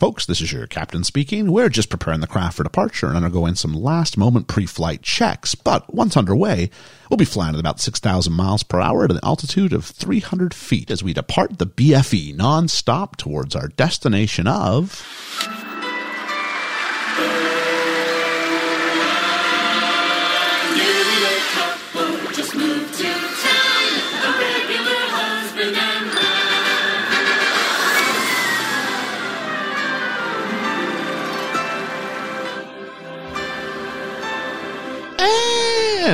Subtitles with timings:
[0.00, 1.52] Folks, this is your captain speaking.
[1.52, 5.54] We're just preparing the craft for departure and undergoing some last moment pre flight checks.
[5.54, 6.70] But once underway,
[7.08, 10.90] we'll be flying at about 6,000 miles per hour at an altitude of 300 feet
[10.90, 15.63] as we depart the BFE non-stop towards our destination of.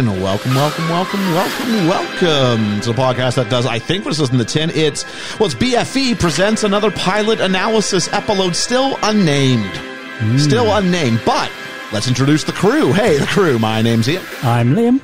[0.00, 4.16] And welcome, welcome, welcome, welcome, welcome to the podcast that does, I think, what is
[4.16, 4.70] this in the tin?
[4.70, 5.04] It's,
[5.38, 9.76] well, it's BFE presents another pilot analysis episode, still unnamed.
[9.76, 10.38] Hmm.
[10.38, 11.52] Still unnamed, but
[11.92, 12.94] let's introduce the crew.
[12.94, 13.58] Hey, the crew.
[13.58, 14.22] My name's Ian.
[14.42, 15.02] I'm Liam.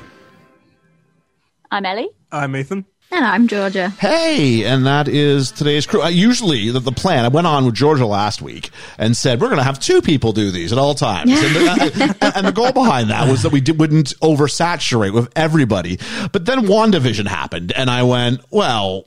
[1.69, 2.09] I'm Ellie.
[2.31, 2.83] I'm Ethan.
[3.09, 3.89] And I'm Georgia.
[3.89, 6.01] Hey, and that is today's crew.
[6.01, 9.47] Uh, usually, the, the plan, I went on with Georgia last week and said, we're
[9.47, 11.31] going to have two people do these at all times.
[11.31, 15.31] And the, uh, and the goal behind that was that we did, wouldn't oversaturate with
[15.37, 15.99] everybody.
[16.33, 19.05] But then WandaVision happened, and I went, well,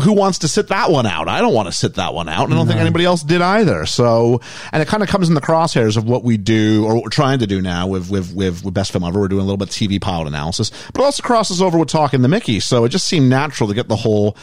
[0.00, 1.28] who wants to sit that one out?
[1.28, 2.44] I don't want to sit that one out.
[2.44, 3.84] And I don't think anybody else did either.
[3.84, 4.40] So,
[4.72, 7.10] and it kind of comes in the crosshairs of what we do or what we're
[7.10, 9.20] trying to do now with, with, with, with Best Film Ever.
[9.20, 11.88] We're doing a little bit of TV pilot analysis, but it also crosses over with
[11.88, 12.58] talking the Mickey.
[12.58, 14.36] So it just seemed natural to get the whole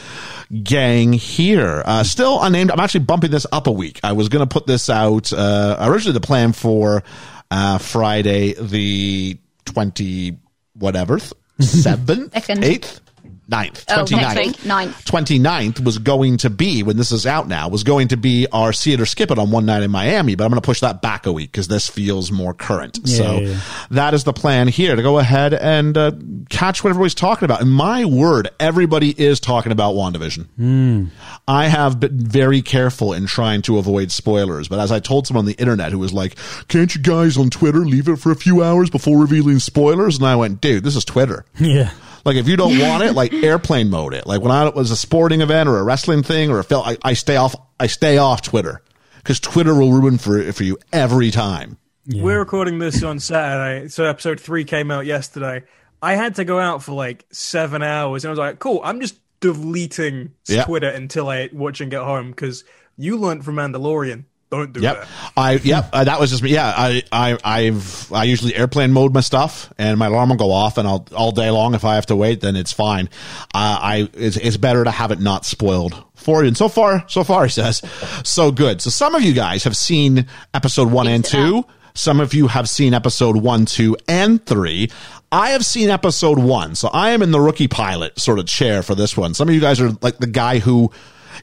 [0.64, 1.82] gang here.
[1.84, 2.70] Uh, still unnamed.
[2.70, 4.00] I'm actually bumping this up a week.
[4.04, 7.04] I was going to put this out, uh, originally the plan for,
[7.50, 10.38] uh, Friday the 20,
[10.74, 11.18] whatever,
[11.60, 13.02] seventh, eighth,
[13.50, 14.12] ninth, Oh, 29th.
[14.12, 15.06] next week, ninth.
[15.06, 18.72] 29th was going to be, when this is out now, was going to be our
[18.74, 20.82] see it or skip it on one night in Miami, but I'm going to push
[20.82, 23.00] that back a week because this feels more current.
[23.04, 23.60] Yeah, so yeah, yeah.
[23.92, 26.12] that is the plan here to go ahead and uh,
[26.50, 27.62] catch what everybody's talking about.
[27.62, 30.48] And my word, everybody is talking about WandaVision.
[30.56, 31.06] Hmm.
[31.48, 35.44] I have been very careful in trying to avoid spoilers, but as I told someone
[35.44, 36.36] on the internet who was like,
[36.68, 40.18] can't you guys on Twitter leave it for a few hours before revealing spoilers?
[40.18, 41.46] And I went, dude, this is Twitter.
[41.60, 41.92] Yeah.
[42.30, 44.28] Like if you don't want it, like airplane mode it.
[44.28, 46.96] Like when I was a sporting event or a wrestling thing or a film, I,
[47.04, 47.56] I stay off.
[47.80, 48.84] I stay off Twitter
[49.16, 51.80] because Twitter will ruin for for you every time.
[52.06, 55.64] We're recording this on Saturday, so episode three came out yesterday.
[56.04, 59.02] I had to go out for like seven hours, and I was like, "Cool, I'm
[59.02, 60.66] just deleting Yeah.
[60.66, 62.64] Twitter until I watch and get home." Because
[62.96, 65.00] you learned from Mandalorian, don't do Yep.
[65.02, 65.08] that.
[65.38, 65.90] I yep.
[65.94, 66.52] Uh, that was just me.
[66.52, 66.74] Yeah.
[66.76, 70.78] I I I've I usually airplane mode my stuff, and my alarm will go off,
[70.78, 71.76] and I'll all day long.
[71.76, 73.10] If I have to wait, then it's fine.
[73.54, 76.48] Uh, I it's, it's better to have it not spoiled for you.
[76.48, 77.82] And so far, so far, he says,
[78.24, 78.82] so good.
[78.82, 81.66] So some of you guys have seen episode one and Keeps it two.
[81.96, 84.90] Some of you have seen episode one, two, and three.
[85.32, 88.82] I have seen episode one, so I am in the rookie pilot sort of chair
[88.84, 89.34] for this one.
[89.34, 90.92] Some of you guys are like the guy who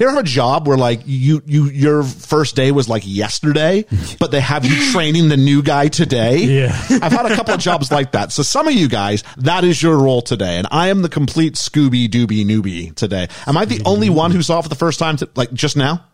[0.00, 3.84] you ever have a job where like you you your first day was like yesterday,
[4.20, 6.38] but they have you training the new guy today.
[6.38, 6.76] Yeah.
[7.02, 8.32] I've had a couple of jobs like that.
[8.32, 11.54] So some of you guys, that is your role today, and I am the complete
[11.54, 13.28] Scooby Dooby newbie today.
[13.46, 15.76] Am I the only one who saw it for the first time, to, like just
[15.76, 16.04] now?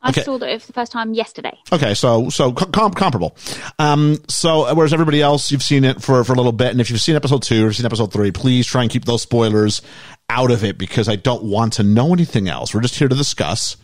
[0.00, 0.22] I Okay.
[0.22, 1.58] saw it for the first time yesterday.
[1.72, 3.36] Okay, so so com- comparable.
[3.80, 6.88] Um, so whereas everybody else, you've seen it for for a little bit, and if
[6.88, 9.82] you've seen episode two or seen episode three, please try and keep those spoilers
[10.30, 12.74] out of it because I don't want to know anything else.
[12.74, 13.76] We're just here to discuss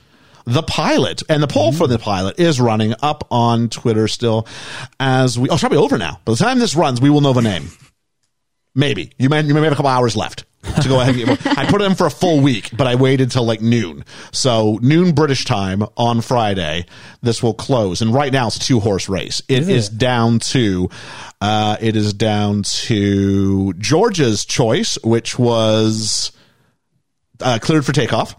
[0.46, 4.46] the pilot, and the poll for the pilot is running up on Twitter still.
[5.00, 6.20] As we, oh, it's probably over now.
[6.26, 7.70] By the time this runs, we will know the name.
[8.74, 10.44] Maybe you may you may have a couple hours left
[10.82, 11.14] to go ahead.
[11.14, 13.62] And get, I put it in for a full week, but I waited till like
[13.62, 14.04] noon.
[14.32, 16.84] So noon British time on Friday,
[17.22, 18.02] this will close.
[18.02, 19.40] And right now it's a two horse race.
[19.48, 19.98] It is, Is it?
[19.98, 20.90] down to,
[21.40, 26.32] uh, it is down to Georgia's choice, which was
[27.40, 28.36] uh, cleared for takeoff,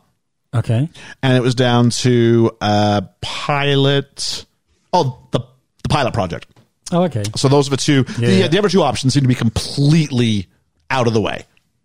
[0.53, 0.89] Okay.
[1.21, 4.45] and it was down to uh, pilot.
[4.93, 5.39] Oh, the
[5.83, 6.47] the pilot project.
[6.91, 7.23] Oh, okay.
[7.35, 8.05] So those are the two.
[8.19, 8.47] Yeah, the, yeah.
[8.47, 10.47] the other two options seem to be completely
[10.89, 11.43] out of the way.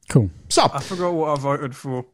[0.09, 0.31] Cool.
[0.49, 2.05] So I forgot what I voted for.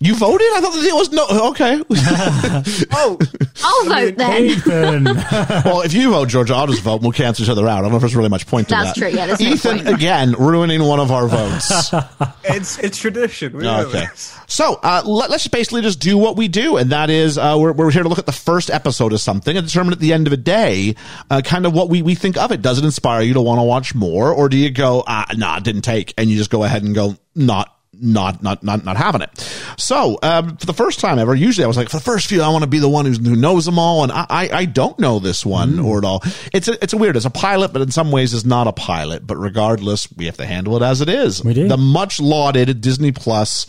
[0.00, 0.46] You voted?
[0.54, 1.26] I thought that it was no.
[1.50, 1.80] Okay.
[2.96, 3.18] Oh,
[3.62, 4.44] I'll vote then.
[4.44, 5.04] Ethan.
[5.64, 6.96] well, if you vote, Georgia, I'll just vote.
[6.96, 7.78] and We'll cancel each other out.
[7.78, 8.84] I don't know if there's really much point to that.
[8.84, 9.10] That's that.
[9.10, 9.94] true, yeah, there's no Ethan point.
[9.94, 11.92] again ruining one of our votes.
[12.44, 13.56] it's it's tradition.
[13.56, 14.06] We know okay.
[14.06, 14.38] this.
[14.46, 17.72] So uh, let, us basically just do what we do, and that is uh, we're,
[17.72, 20.26] we're here to look at the first episode of something and determine at the end
[20.26, 20.94] of the day
[21.30, 22.62] uh, kind of what we, we think of it.
[22.62, 25.56] Does it inspire you to want to watch more, or do you go, ah, nah,
[25.58, 28.96] it didn't take, and you just go ahead and go, not not not not not
[28.96, 29.30] having it.
[29.76, 32.42] So um, for the first time ever, usually I was like, for the first few,
[32.42, 34.64] I want to be the one who's, who knows them all, and I I, I
[34.64, 36.22] don't know this one or at all.
[36.52, 37.16] It's a, it's a weird.
[37.16, 39.26] It's a pilot, but in some ways, it's not a pilot.
[39.26, 41.44] But regardless, we have to handle it as it is.
[41.44, 41.68] We do.
[41.68, 43.66] The much lauded Disney Plus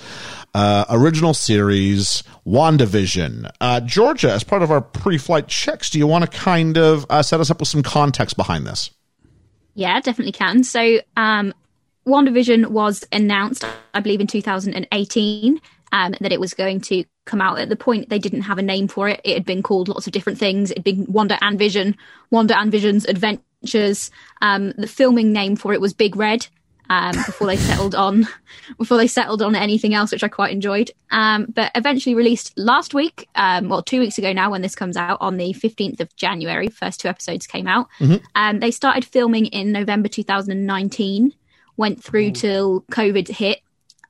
[0.56, 3.52] uh, original series, WandaVision.
[3.60, 7.06] Uh, Georgia, as part of our pre flight checks, do you want to kind of
[7.10, 8.90] uh, set us up with some context behind this?
[9.74, 10.64] Yeah, definitely can.
[10.64, 11.54] So, um,
[12.08, 15.62] WandaVision was announced, I believe, in 2018
[15.92, 17.60] um, that it was going to come out.
[17.60, 19.22] At the point, they didn't have a name for it.
[19.24, 20.72] It had been called lots of different things.
[20.72, 21.96] It had been Wanda and Vision,
[22.32, 24.12] Wanda and Vision's Adventures.
[24.42, 26.48] Um, the filming name for it was Big Red.
[26.88, 28.28] Um, before they settled on,
[28.78, 30.92] before they settled on anything else, which I quite enjoyed.
[31.10, 34.96] Um, but eventually released last week, um, well, two weeks ago now, when this comes
[34.96, 37.88] out on the 15th of January, first two episodes came out.
[38.36, 41.34] Um, they started filming in November 2019,
[41.78, 42.36] went through mm.
[42.36, 43.62] till COVID hit,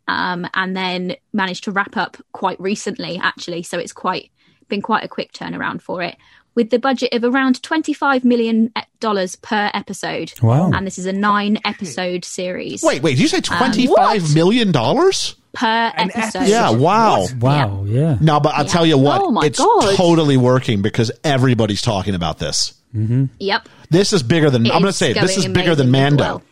[0.07, 3.63] um, and then managed to wrap up quite recently, actually.
[3.63, 4.31] So it's quite
[4.67, 6.17] been quite a quick turnaround for it.
[6.55, 10.33] With the budget of around $25 million eh, per episode.
[10.41, 10.71] Wow.
[10.71, 12.81] And this is a nine episode series.
[12.81, 15.35] Wait, wait, did you say um, twenty-five million dollars?
[15.53, 16.19] Per episode.
[16.19, 16.47] episode?
[16.47, 17.25] Yeah, wow.
[17.39, 17.83] Wow.
[17.85, 18.17] Yeah.
[18.21, 18.71] No, but I'll Yeah.
[18.71, 19.95] tell you what, oh it's God.
[19.97, 22.73] totally working because everybody's talking about this.
[22.95, 23.25] Mm-hmm.
[23.39, 23.69] Yep.
[23.89, 26.23] This is bigger than, It I'm going to say this is bigger than Mando.
[26.23, 26.43] well.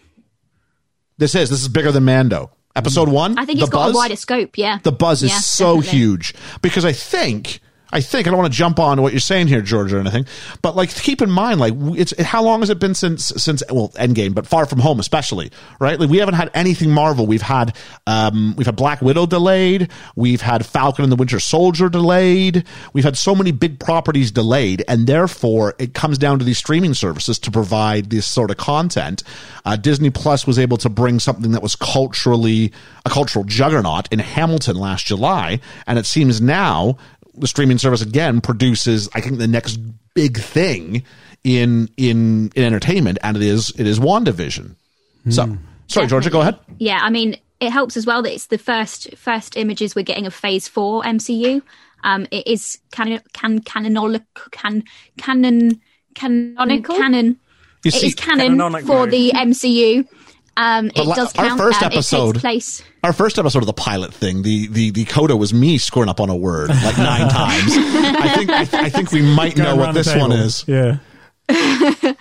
[1.18, 2.52] This is, this is bigger than Mando.
[2.76, 4.80] Episode one, I think it's got buzz, a wider scope, yeah.
[4.82, 6.00] the buzz is Yeah, so definitely.
[6.00, 6.34] huge
[6.64, 7.60] because I think
[7.94, 10.26] I think I don't want to jump on what you're saying here, George, or anything,
[10.64, 13.90] but like keep in mind, like it's how long has it been since since well
[13.90, 16.00] Endgame, but Far From Home especially, right?
[16.00, 17.28] Like we haven't had anything Marvel.
[17.28, 17.76] We've had
[18.08, 23.04] um we've had Black Widow delayed, we've had Falcon and the Winter Soldier delayed, we've
[23.04, 27.38] had so many big properties delayed, and therefore it comes down to these streaming services
[27.40, 29.22] to provide this sort of content.
[29.66, 32.74] Uh, Disney Plus was able to bring something that was culturally
[33.06, 36.98] a cultural juggernaut in Hamilton last July, and it seems now
[37.36, 39.78] the streaming service again produces I think the next
[40.14, 41.04] big thing
[41.44, 44.76] in in in entertainment, and it is it is WandaVision.
[45.30, 45.58] So
[45.88, 46.60] sorry, Georgia, go ahead.
[46.78, 50.26] Yeah, I mean, it helps as well that it's the first first images we're getting
[50.26, 51.62] of Phase Four MCU.
[52.04, 54.84] Um, it is canon, can canonical, can
[55.18, 55.82] canon,
[56.16, 57.40] canonical, canon.
[57.84, 60.08] You It see, is canon for the MCU.
[60.56, 61.60] Um, it la- does our count.
[61.60, 62.84] first um, it episode- takes place.
[63.04, 66.20] our first episode of the pilot thing, the the the coda was me screwing up
[66.20, 67.74] on a word like nine times.
[67.76, 70.66] I think I, th- I think we might know what around the this one is.
[70.68, 70.98] Yeah.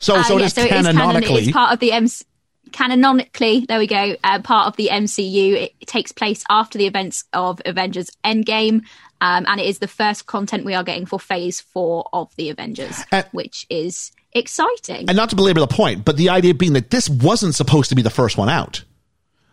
[0.00, 0.86] So Uh, so it yeah, is so it is canon.
[0.86, 1.42] It canonically.
[1.46, 2.24] is part of the MC-
[2.72, 3.64] canonically.
[3.66, 4.16] There we go.
[4.22, 5.54] Uh, part of the MCU.
[5.80, 8.82] It takes place after the events of Avengers Endgame,
[9.20, 12.50] um, and it is the first content we are getting for Phase Four of the
[12.50, 15.08] Avengers, Uh, which is exciting.
[15.08, 17.94] and not to belabor the point, but the idea being that this wasn't supposed to
[17.96, 18.84] be the first one out.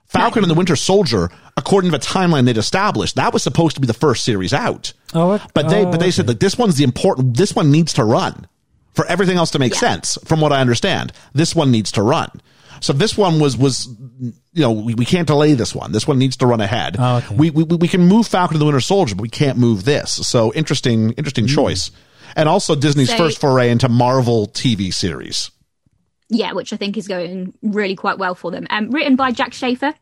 [0.07, 3.81] Falcon and the Winter Soldier, according to the timeline they'd established, that was supposed to
[3.81, 4.93] be the first series out.
[5.13, 7.35] Oh, ok- but they oh, but they said that this one's the important.
[7.35, 8.47] This one needs to run
[8.93, 9.79] for everything else to make Yeah.
[9.79, 10.17] sense.
[10.25, 12.29] From what I understand, this one needs to run.
[12.79, 13.87] So this one was was
[14.19, 15.93] you know we, we can't delay this one.
[15.93, 16.97] This one needs to run ahead.
[16.99, 17.33] Oh, okay.
[17.35, 20.11] We, we we can move Falcon and the Winter Soldier, but we can't move this.
[20.27, 21.55] So interesting interesting Hmm.
[21.55, 21.89] choice.
[22.35, 25.51] And also Disney's So- first foray into Marvel TV series.
[26.29, 28.65] yeah, which I think is going really quite well for them.
[28.71, 29.93] Um, written by Jac Schaeffer,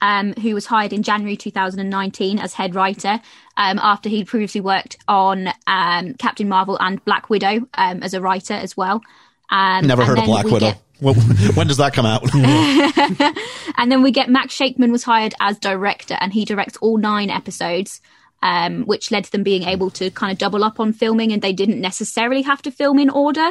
[0.00, 3.20] um, who was hired in January 2019 as head writer
[3.58, 8.20] um, after he'd previously worked on um, Captain Marvel and Black Widow um, as a
[8.20, 9.02] writer as well.
[9.50, 10.58] Um, Never heard of Black Widow.
[10.60, 11.16] get- When,
[11.54, 12.22] when does that come out?
[13.76, 17.30] and then we get Matt Shakman was hired as director, and he directs all nine
[17.30, 18.00] episodes,
[18.44, 21.42] um, which led to them being able to kind of double up on filming, and
[21.42, 23.50] they didn't necessarily have to film in order.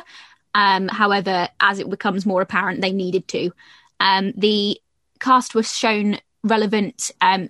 [0.54, 3.52] Um, however, as it becomes more apparent, they needed to.
[4.00, 4.80] Um, the
[5.20, 7.50] cast was shown relevant um,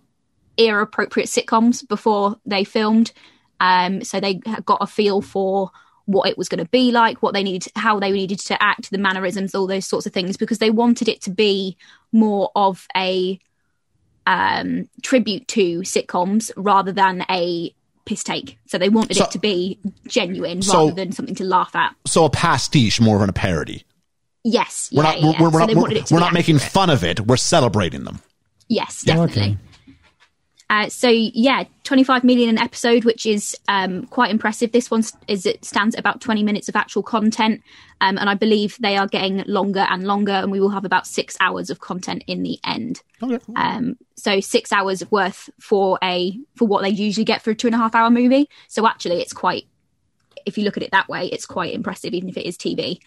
[0.58, 3.12] era appropriate sitcoms before they filmed,
[3.60, 5.70] um, so they got a feel for
[6.06, 8.90] what it was going to be like, what they needed, how they needed to act,
[8.90, 11.78] the mannerisms, all those sorts of things, because they wanted it to be
[12.12, 13.40] more of a
[14.28, 17.74] um, tribute to sitcoms rather than a
[18.06, 18.58] piss take.
[18.66, 21.96] So they wanted So- it to be genuine So- rather than something to laugh at.
[22.06, 23.84] so a pastiche more than a parody.
[24.44, 25.42] Yes, We're yeah, not yeah.
[25.42, 27.22] we're, we're So not we're, wanted it to we're not making fun of it.
[27.22, 28.20] We're celebrating them.
[28.68, 29.42] Yes, definitely.
[29.42, 29.58] okay.
[30.70, 34.72] Uh, so yeah, 25 million an episode, which is um, quite impressive.
[34.72, 37.62] This one is it stands at about 20 minutes of actual content,
[38.02, 41.06] um, and I believe they are getting longer and longer, and we will have about
[41.06, 43.02] six hours of content in the end.
[43.22, 43.40] Okay.
[43.56, 47.68] Um, so six hours worth for a for what they usually get for a two
[47.68, 48.50] and a half hour movie.
[48.68, 49.66] So actually, it's quite
[50.46, 53.00] if you look at it that way, it's quite impressive, even if it is TV.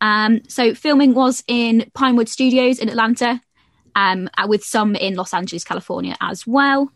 [0.00, 3.40] Um, so filming was in Pinewood Studios in Atlanta,
[3.94, 6.90] um, uh, with some in Los Angeles, California as well.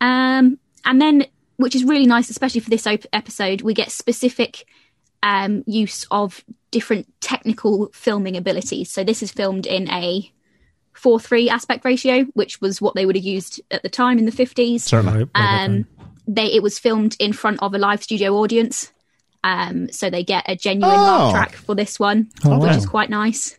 [0.00, 4.66] Um, and then, which is really nice, especially for this op- episode, we get specific
[5.22, 8.90] um, use of different technical filming abilities.
[8.92, 10.30] So this is filmed in a
[10.92, 14.26] four three aspect ratio, which was what they would have used at the time in
[14.26, 14.84] the fifties.
[14.84, 15.28] Certainly.
[15.34, 15.86] Um,
[16.28, 18.92] they it was filmed in front of a live studio audience,
[19.44, 21.02] um, so they get a genuine Oh.
[21.02, 22.76] laugh track for this one, Oh, which wow.
[22.76, 23.56] is quite nice.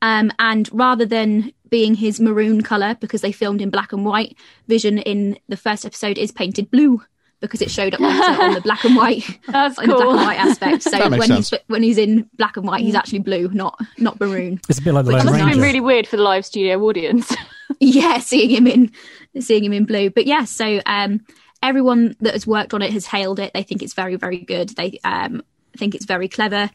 [0.00, 4.36] Um, and rather than being his maroon color, because they filmed in black and white,
[4.68, 7.02] Vision in the first episode is painted blue
[7.40, 10.16] because it showed up better on the black and white That's in the black and
[10.16, 10.82] white aspect.
[10.82, 13.80] So That makes when he's when he's in black and white, he's actually blue, not
[13.96, 14.60] not maroon.
[14.68, 15.56] It's a bit like the Which Lone must Must have Ranger.
[15.56, 17.34] been really weird for the live studio audience.
[17.80, 18.92] yeah, seeing him in
[19.40, 20.10] seeing him in blue.
[20.10, 21.24] But yeah, so um,
[21.62, 23.52] everyone that has worked on it has hailed it.
[23.54, 24.68] They think it's very, very good.
[24.68, 25.42] They um,
[25.78, 26.70] think it's very clever.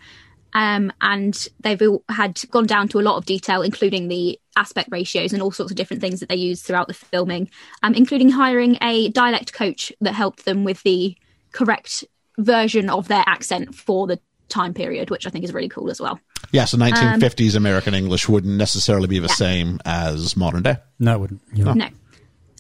[0.54, 4.90] Um, and they've all had gone down to a lot of detail, including the aspect
[4.92, 7.50] ratios and all sorts of different things that they use throughout the filming,
[7.84, 11.16] um, including hiring a dialect coach that helped them with the
[11.52, 12.04] correct
[12.38, 16.00] version of their accent for the time period, which I think is really cool as
[16.00, 16.20] well.
[16.52, 20.78] Yeah, so 1950s American English wouldn't necessarily be the same as modern day.
[21.00, 21.42] No, it wouldn't.
[21.54, 21.74] Yeah.
[21.74, 21.90] No.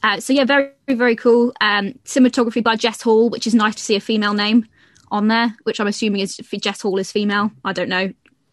[0.03, 1.53] Uh, so yeah, very very cool.
[1.61, 4.67] Um, cinematography by Jess Hall, which is nice to see a female name
[5.11, 7.51] on there, which I'm assuming is Jess Hall is female.
[7.63, 8.11] I don't know,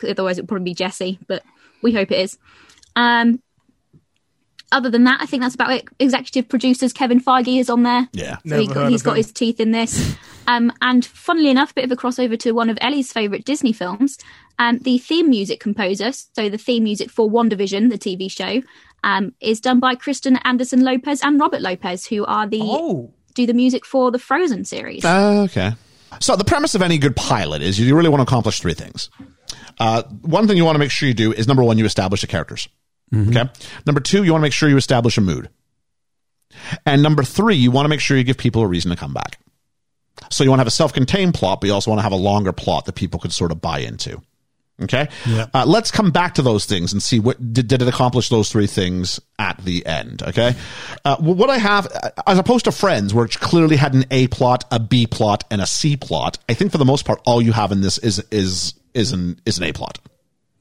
[0.09, 1.43] otherwise it would probably be Jessie, but
[1.83, 2.39] we hope it is.
[2.97, 3.41] Um,
[4.73, 5.85] other than that, I think that's about it.
[6.01, 8.09] Executive producers Kevin Feige is on there.
[8.13, 8.39] Yeah.
[8.47, 9.17] So he, Never heard he's of got him.
[9.19, 10.17] his teeth in this.
[10.49, 13.73] Um, and funnily enough, a bit of a crossover to one of Ellie's favourite Disney
[13.73, 14.19] films.
[14.59, 18.63] Um, the theme music composer, so the theme music for WandaVision, the TV show,
[19.05, 23.47] um, is done by Kristen Anderson Lopez and Robert Lopez, who are the Oh, do
[23.47, 25.05] the music for the Frozen series.
[25.05, 25.73] Uh, okay.
[26.21, 29.11] So the premise of any good pilot is you really want to accomplish three things.
[29.79, 32.21] Uh, one thing you want to make sure you do is number one, you establish
[32.21, 32.69] the characters.
[33.31, 33.51] Okay.
[33.87, 35.49] Number two, you want to make sure you establish a mood.
[36.87, 39.13] And number three, you want to make sure you give people a reason to come
[39.13, 39.39] back.
[40.31, 42.17] So you want to have a self-contained plot, but you also want to have a
[42.17, 44.23] longer plot that people could sort of buy into.
[44.83, 45.09] Okay.
[45.25, 45.47] Yeah.
[45.55, 48.51] Uh, let's come back to those things and see what did, did it accomplish those
[48.51, 50.23] three things at the end.
[50.25, 50.55] Okay.
[51.05, 54.65] Uh, what I have, uh, as opposed to Friends, which clearly had an A plot,
[54.73, 57.53] a B plot, and a C plot, I think for the most part, all you
[57.53, 59.99] have in this is is is an is an A plot.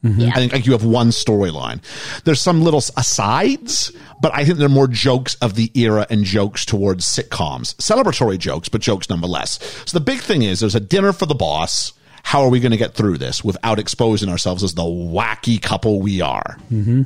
[0.04, 0.30] yeah.
[0.30, 1.82] I think like you have one storyline.
[2.24, 3.92] There's some little asides,
[4.22, 8.70] but I think they're more jokes of the era and jokes towards sitcoms, celebratory jokes,
[8.70, 9.60] but jokes nonetheless.
[9.88, 11.94] So the big thing is there's a dinner for the boss.
[12.24, 16.02] How are we going to get through this without exposing ourselves as the wacky couple
[16.02, 16.58] we are?
[16.72, 17.04] Mm-hmm.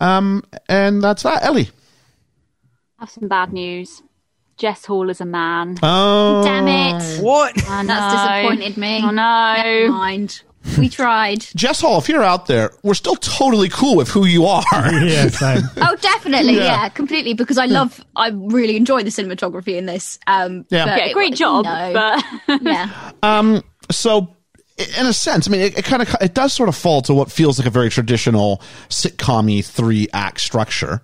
[0.00, 1.42] Um, and that's that.
[1.42, 1.70] Ellie.
[2.98, 4.02] I have some bad news.
[4.56, 5.76] Jess Hall is a man.
[5.82, 7.22] Oh, Damn it.
[7.22, 7.52] what?
[7.68, 7.84] I.
[7.86, 8.14] That's
[8.50, 9.00] disappointed me.
[9.02, 10.42] I Never mind.
[10.78, 11.40] We tried.
[11.54, 14.64] Jess Hall, if you're out there, we're still totally cool with who you are.
[14.72, 15.62] Yeah, same.
[15.76, 16.64] Oh, definitely, Yeah.
[16.84, 16.88] yeah.
[16.88, 17.34] completely.
[17.34, 20.18] Because I love, I really enjoy the cinematography in this.
[20.26, 20.86] Um, Yeah.
[20.86, 21.66] but Yeah, it- great job.
[21.66, 21.92] no.
[22.48, 23.12] But yeah,
[23.90, 24.36] so
[24.98, 27.14] in a sense, I mean, it, it kind of it does sort of fall to
[27.14, 31.02] what feels like a very traditional sitcom three act structure.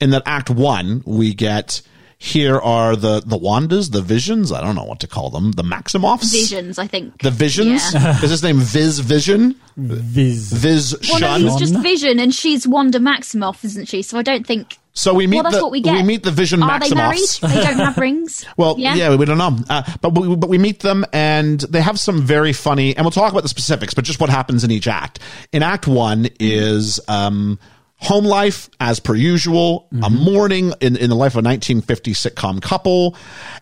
[0.00, 1.82] In that Act One, we get
[2.20, 4.50] here are the the Wandas, the Visions.
[4.52, 5.52] I don't know what to call them.
[5.52, 6.78] The Maximoffs, visions.
[6.78, 7.94] I think the Visions.
[7.94, 8.20] Yeah.
[8.22, 9.54] Is his name Viz Vision?
[9.76, 10.52] Viz.
[10.52, 11.40] Viz Well, no, Shun.
[11.42, 14.02] he's just Vision, and she's Wanda Maximoff, isn't she?
[14.02, 14.76] So I don't think.
[14.94, 16.04] so we meet Well, that's the what we get.
[16.04, 17.20] meet the Vision Are they married?
[17.20, 17.54] Maximoffs.
[17.54, 18.44] They don't have rings.
[18.56, 19.56] Well, yeah, we don't know.
[19.70, 23.12] Uh, but we, but we meet them and they have some very funny, and we'll
[23.12, 25.20] talk about the specifics, but just what happens in each act.
[25.52, 27.60] In act one is, um,
[28.00, 32.62] home life as per usual, a morning in, in the life of a 1950 sitcom
[32.62, 33.16] couple,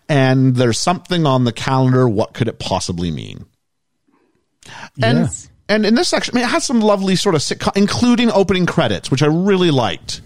[0.07, 2.07] and there's something on the calendar.
[2.07, 3.45] What could it possibly mean?
[5.01, 5.27] And, Yeah.
[5.69, 8.65] and in this section, I mean, it has some lovely sort of sitcom, including opening
[8.65, 10.21] credits, which I really liked.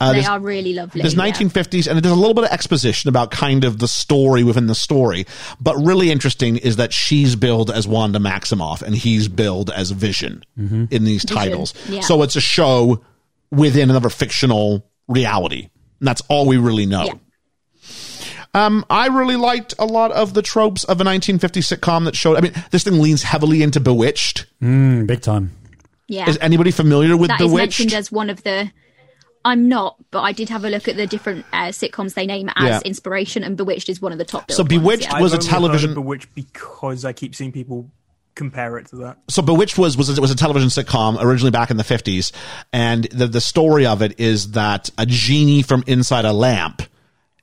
[0.00, 1.00] Uh, they are really lovely.
[1.00, 1.22] there's yeah.
[1.24, 4.66] 1950s, and it does a little bit of exposition about kind of the story within
[4.66, 5.24] the story.
[5.60, 10.42] But really interesting is that she's billed as Wanda Maximoff and he's billed as Vision
[10.58, 11.72] in these titles.
[11.88, 12.00] yeah.
[12.00, 13.02] So it's a show
[13.54, 15.68] within another fictional reality.
[16.00, 17.04] And that's all we really know.
[17.04, 17.14] Yeah.
[18.54, 22.36] Um, I really liked a lot of the tropes of a 1950 sitcom that showed.
[22.36, 24.46] I mean, this thing leans heavily into Bewitched.
[24.62, 25.50] Mm, big time.
[26.06, 27.80] Yeah, Is anybody familiar with that is Bewitched?
[27.80, 28.70] mentioned as one of the.
[29.46, 32.48] I'm not, but I did have a look at the different uh, sitcoms they name
[32.56, 32.80] as Yeah.
[32.84, 34.50] inspiration, and Bewitched is one of the top.
[34.52, 35.20] So billed ones, Bewitched yeah.
[35.20, 37.90] was a I've only heard television- Bewitched because I keep seeing people
[38.34, 39.18] compare it to that.
[39.28, 42.32] so Bewitched was was it was a television sitcom originally back in the fifties,
[42.72, 46.82] and the the story of it is that a genie from inside a lamp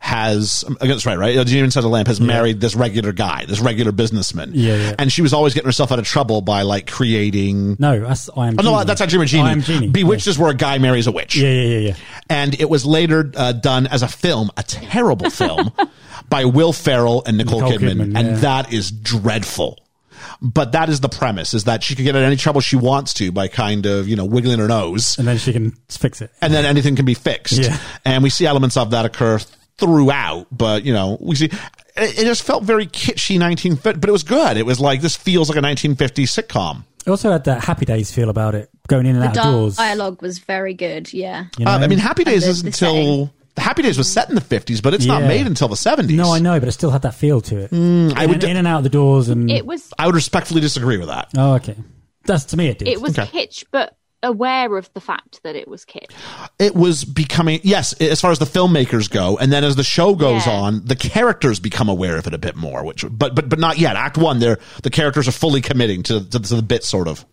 [0.01, 1.37] has I guess that's right, right?
[1.37, 4.49] A genie inside a lamp has married this regular guy, this regular businessman.
[4.55, 4.95] Yeah, yeah.
[4.97, 7.75] And she was always getting herself out of trouble by like creating.
[7.77, 8.55] No, that's I am.
[8.59, 9.43] Oh, no, that's actually a genie.
[9.43, 9.89] I am genie.
[9.89, 11.35] Bewitched is where a guy marries a witch.
[11.35, 11.95] Yeah, yeah, yeah, yeah.
[12.31, 15.71] and it was later uh, done as a film, a terrible film
[16.29, 18.35] by Will Ferrell and Nicole, Nicole Kidman, Kidman, and yeah.
[18.37, 19.77] that is dreadful.
[20.41, 23.13] But that is the premise: is that she can get in any trouble she wants
[23.15, 26.31] to by kind of you know wiggling her nose, and then she can fix it.
[26.41, 27.59] and then anything can be fixed.
[27.61, 27.77] Yeah.
[28.05, 29.39] And we see elements of that occur
[29.77, 31.51] throughout, but you know, we see it,
[32.19, 34.57] it just felt very kitschy 1950, but it was good.
[34.57, 35.97] It was like this feels like a 1950s
[36.43, 36.83] sitcom.
[37.05, 39.75] It also had that Happy Days feel about it, going in and out of doors.
[39.77, 41.11] dialogue was very good.
[41.11, 41.45] Yeah.
[41.57, 41.71] you know?
[41.71, 43.29] Uh, I mean, Happy Days the- is the until setting.
[43.55, 45.27] The Happy Days was set in the 50s, but it's not Yeah.
[45.27, 46.15] made until the 70s.
[46.15, 47.71] no, I know, but it still had that feel to it.
[47.71, 50.15] Mm, I in, would, in and out of the doors, and It was I would
[50.15, 51.29] respectfully disagree with that.
[51.37, 51.75] oh, okay.
[52.25, 52.87] That's to me it did.
[52.87, 53.27] it was Okay.
[53.47, 56.11] kitsch, but aware of the fact that it was kitsch.
[56.59, 60.13] It was becoming yes, as far as the filmmakers go, and then as the show
[60.13, 60.53] goes Yeah.
[60.53, 62.85] on, the characters become aware of it a bit more.
[62.85, 63.95] Which, but but but not yet.
[63.95, 67.25] Act one, they're the characters are fully committing to to, to the bit, sort of.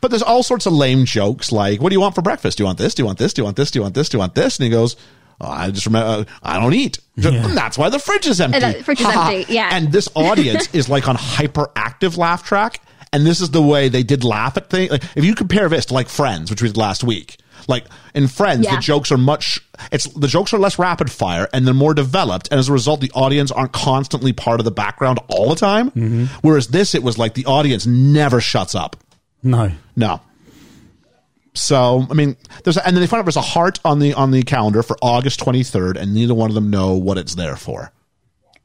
[0.00, 2.56] But there's all sorts of lame jokes like, "What do you want for breakfast?
[2.56, 2.94] Do you want this?
[2.94, 3.34] Do you want this?
[3.34, 3.70] Do you want this?
[3.70, 4.08] Do you want this?
[4.08, 4.96] Do you want this?" And he goes.
[5.40, 6.98] Oh, I just remember, uh, I don't eat.
[7.16, 7.46] Yeah.
[7.48, 8.58] That's why the fridge is empty.
[8.62, 9.30] And the fridge is Ha ha.
[9.32, 9.70] empty, yeah.
[9.72, 12.80] And this audience is like on hyperactive laugh track.
[13.12, 14.90] And this is the way they did laugh at things.
[14.90, 17.36] Like, if you compare this to like Friends, which we did last week,
[17.68, 18.74] like in Friends, Yeah.
[18.76, 19.60] the jokes are much,
[19.92, 22.48] it's, the jokes are less rapid fire and they're more developed.
[22.50, 25.90] And as a result, the audience aren't constantly part of the background all the time.
[25.92, 26.24] Mm-hmm.
[26.42, 28.96] Whereas this, it was like the audience never shuts up.
[29.42, 29.70] no.
[29.94, 30.20] No.
[31.56, 34.14] So I mean, there's a, and then they find out there's a heart on the
[34.14, 37.56] on the calendar for August 23rd, and neither one of them know what it's there
[37.56, 37.92] for.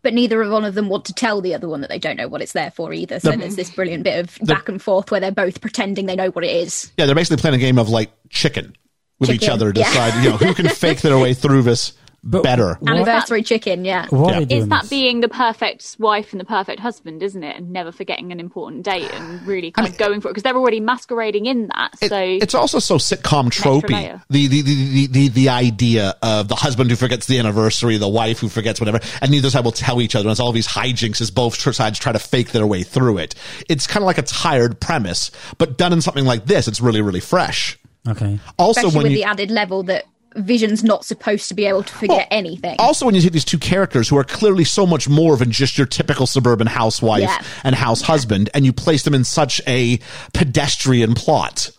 [0.03, 2.27] But neither one of them want to tell the other one that they don't know
[2.27, 3.19] what it's there for either.
[3.19, 6.31] So there's this brilliant bit of back and forth where they're both pretending they know
[6.31, 6.91] what it is.
[6.97, 8.75] Yeah, they're basically playing a game of like chicken
[9.19, 9.85] with each other, to yeah.
[9.87, 12.77] decide you know who can fake their way through this But- better.
[12.85, 14.05] Anniversary chicken, yeah.
[14.11, 14.35] Why Yeah.
[14.37, 14.89] are they doing It's that this?
[14.91, 17.57] being the perfect wife and the perfect husband, isn't it?
[17.57, 20.55] And never forgetting an important date and really kind of going for it because they're
[20.55, 21.93] already masquerading in that.
[21.99, 24.21] It- So it's also so sitcom tropey.
[24.29, 28.07] The the, the the the the idea of the husband who forgets the anniversary, the
[28.07, 30.27] wife who forgets whatever, and neither side will tell each other.
[30.27, 33.33] And it's all these hijinks as both sides try to fake their way through it.
[33.67, 37.01] It's kind of like a tired premise, but done in something like this, it's really
[37.01, 37.79] really fresh.
[38.07, 38.39] Okay.
[38.57, 41.83] Also, Especially when with you the added level that Vision's not supposed to be able
[41.83, 42.75] to forget Well, anything.
[42.79, 45.77] Also, when you take these two characters who are clearly so much more than just
[45.77, 47.41] your typical suburban housewife Yeah.
[47.63, 49.99] and house husband, and you place them in such a
[50.33, 51.71] pedestrian plot.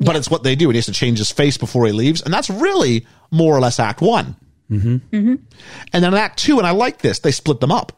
[0.00, 0.66] But it's what they do.
[0.66, 2.22] And he has to change his face before he leaves.
[2.22, 4.36] And that's really more or less act one.
[4.70, 4.96] Mm-hmm.
[5.16, 5.34] Mm-hmm.
[5.92, 7.92] And then act two, and I like this, they split them up.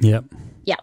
[0.00, 0.24] Yep.
[0.64, 0.76] yeah.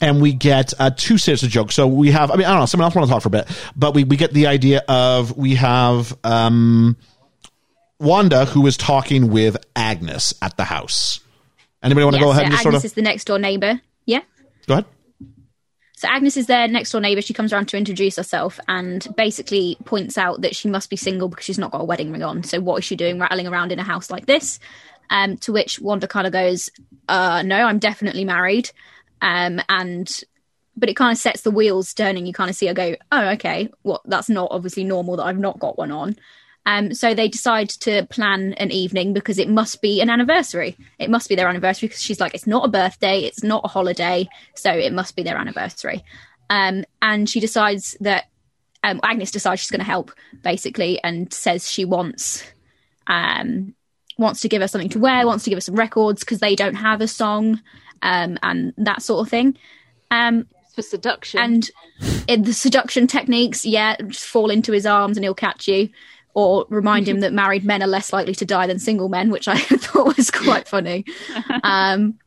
[0.00, 1.74] And we get uh, two sets of jokes.
[1.74, 3.30] So we have, I mean, I don't know, someone else want to talk for a
[3.30, 6.96] bit, but we, we get the idea of we have um,
[8.02, 11.20] Wanda who is talking with Agnes at the house.
[11.82, 13.80] Anybody want to go ahead so and Agnes sort of is the next door neighbour.
[14.06, 14.20] Yeah.
[14.66, 14.86] go ahead?
[15.96, 17.22] So Agnes is their next door neighbour.
[17.22, 21.28] She comes around to introduce herself and basically points out that she must be single
[21.28, 22.42] because she's not got a wedding ring on.
[22.42, 24.58] So what is she doing rattling around in a house like this?
[25.10, 26.70] Um, to which Wanda kind of goes,
[27.08, 28.70] uh, "No, I'm definitely married."
[29.20, 30.24] Um, and
[30.76, 32.26] but it kind of sets the wheels turning.
[32.26, 33.68] You kind of see her go, "Oh, okay.
[33.84, 36.16] Well, that's not obviously normal that I've not got one on."
[36.64, 40.76] Um, so they decide to plan an evening because it must be an anniversary.
[40.98, 43.68] It must be their anniversary because she's like, it's not a birthday, it's not a
[43.68, 46.04] holiday, so it must be their anniversary.
[46.50, 48.26] Um, and she decides that
[48.84, 52.44] um, Agnes decides she's going to help basically, and says she wants
[53.06, 53.74] um,
[54.18, 56.54] wants to give her something to wear, wants to give her some records because they
[56.54, 57.60] don't have a song,
[58.02, 59.56] um, and that sort of thing.
[60.10, 61.40] Um, for seduction.
[61.40, 61.70] and
[62.26, 65.88] in the seduction techniques, yeah, just fall into his arms and he'll catch you,
[66.34, 69.48] or remind him that married men are less likely to die than single men, which
[69.48, 71.04] I thought was quite funny.
[71.64, 72.18] Um,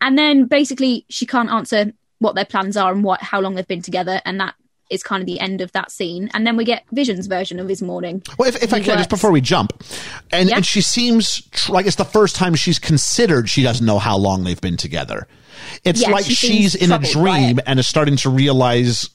[0.00, 3.66] and then basically, she can't answer what their plans are and what how long they've
[3.68, 4.54] been together, and that
[4.90, 6.28] is kind of the end of that scene.
[6.34, 8.22] And then we get Vision's version of his morning.
[8.38, 9.72] Well, if, if I He can, just before we jump,
[10.32, 10.56] and, Yeah.
[10.56, 14.16] and she seems tr- like it's the first time she's considered she doesn't know how
[14.16, 15.28] long they've been together.
[15.84, 19.10] It's Yeah, like she she's in a dream and is starting to realize,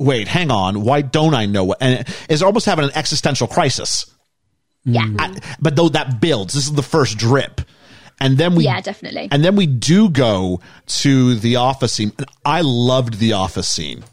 [0.00, 1.78] wait, hang on, why don't I know what?
[1.80, 4.12] And is almost having an existential crisis.
[4.84, 7.60] Yeah, I- but though that builds, this is the first drip.
[8.22, 9.28] And then we, Yeah, definitely.
[9.30, 10.60] And then we do go
[11.02, 12.12] to the office scene.
[12.44, 14.04] I loved the office scene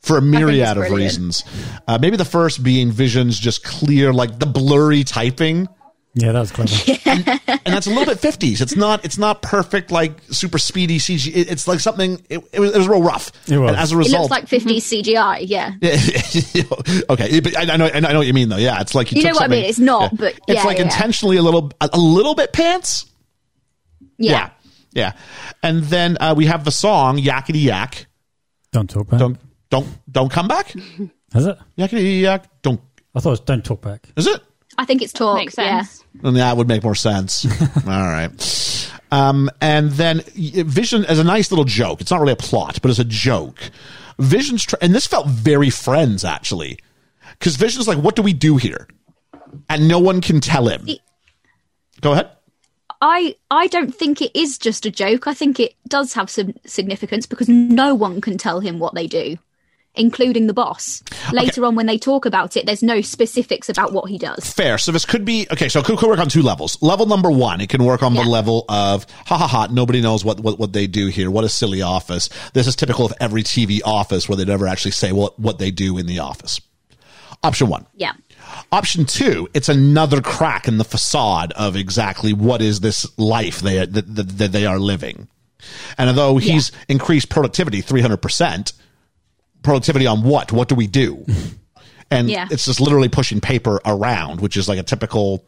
[0.00, 1.44] for a myriad of reasons.
[1.86, 5.68] Uh, maybe the first being Vision's just clear, like the blurry typing.
[6.14, 7.40] Yeah, that was clever.
[7.66, 8.60] And that's a little bit 50s.
[8.60, 11.28] It's not, it's not perfect, like super speedy CG.
[11.34, 13.32] It- it's like something, it, it, was, it was real rough.
[13.50, 13.70] It was.
[13.70, 15.44] And as a result, it result, looks like 50s CGI.
[15.48, 15.72] Yeah,
[17.10, 18.58] okay, but I, I know, I know what you mean though.
[18.58, 19.64] Yeah, it's like You know took what I mean?
[19.64, 20.84] It's not, but it's like yeah.
[20.84, 23.06] intentionally a little, a, a little bit pants.
[24.18, 24.30] yeah.
[24.32, 24.50] Yeah.
[24.92, 25.12] Yeah.
[25.62, 28.06] And then uh, we have the song Yakety Yak.
[28.72, 29.18] Don't talk back.
[29.20, 29.38] Don't
[29.70, 30.74] don't don't come back.
[31.34, 31.58] Is it?
[31.78, 32.44] Yakety yak.
[32.62, 32.80] Don't.
[33.14, 34.06] I thought it was don't talk back.
[34.16, 34.40] Is it?
[34.78, 35.36] I think it's talk.
[35.36, 35.82] Makes yeah.
[35.82, 36.04] sense.
[36.22, 37.44] And that would make more sense.
[37.76, 38.90] All right.
[39.10, 42.00] Um, and then Vision as a nice little joke.
[42.00, 43.70] It's not really a plot, but it's a joke.
[44.18, 46.78] Vision's tr- and this felt very Friends actually,
[47.38, 48.88] because Vision's like, "What do we do here?"
[49.68, 50.86] And no one can tell him.
[52.00, 52.30] Go ahead.
[53.00, 55.26] I I don't think it is just a joke.
[55.26, 59.06] I think it does have some significance because no one can tell him what they
[59.06, 59.36] do,
[59.94, 61.02] including the boss.
[61.32, 64.52] Later on, when they talk about it, there's no specifics about what he does.
[64.52, 64.78] Fair.
[64.78, 65.68] So this could be okay.
[65.68, 66.80] So it could, work on two levels.
[66.82, 69.68] Level number one, it can work on the level of ha ha ha.
[69.70, 71.30] Nobody knows what, what what they do here.
[71.30, 72.28] What a silly office.
[72.52, 75.70] This is typical of every TV office where they never actually say what what they
[75.70, 76.60] do in the office.
[77.42, 77.86] Option one.
[77.94, 78.12] Yeah.
[78.72, 83.84] Option two, it's another crack in the facade of exactly what is this life they
[83.84, 85.28] that, that, that they are living.
[85.96, 88.72] And although he's increased productivity three hundred percent,
[89.64, 90.52] productivity on what?
[90.52, 91.24] What do we do?
[92.10, 92.46] And Yeah.
[92.50, 95.44] it's just literally pushing paper around, which is like a typical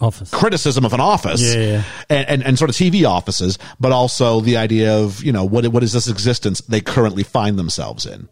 [0.00, 0.30] Office.
[0.30, 1.82] criticism of an office Yeah, yeah.
[2.08, 5.66] And, and and sort of TV offices, but also the idea of you know what
[5.68, 8.28] what is this existence they currently find themselves in.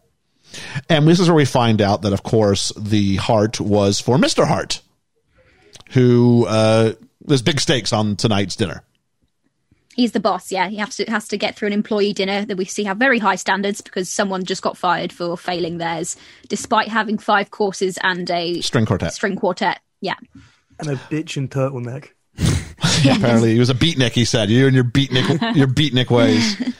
[0.89, 4.45] And this is where we find out that, of course, the heart was for Mister
[4.45, 4.81] Hart,
[5.91, 6.93] who uh,
[7.25, 8.83] there's big stakes on tonight's dinner.
[9.95, 10.69] He's the boss, yeah.
[10.69, 13.19] He has to has to get through an employee dinner that we see have very
[13.19, 16.15] high standards because someone just got fired for failing theirs,
[16.47, 19.13] despite having five courses and a String quartet.
[19.13, 19.79] string quartet.
[20.01, 20.15] Yeah,
[20.79, 22.09] And a bitch in turtleneck.
[23.05, 24.11] Apparently, he was a beatnik.
[24.11, 26.73] He said, "You and your beatnik, your beatnik ways." And,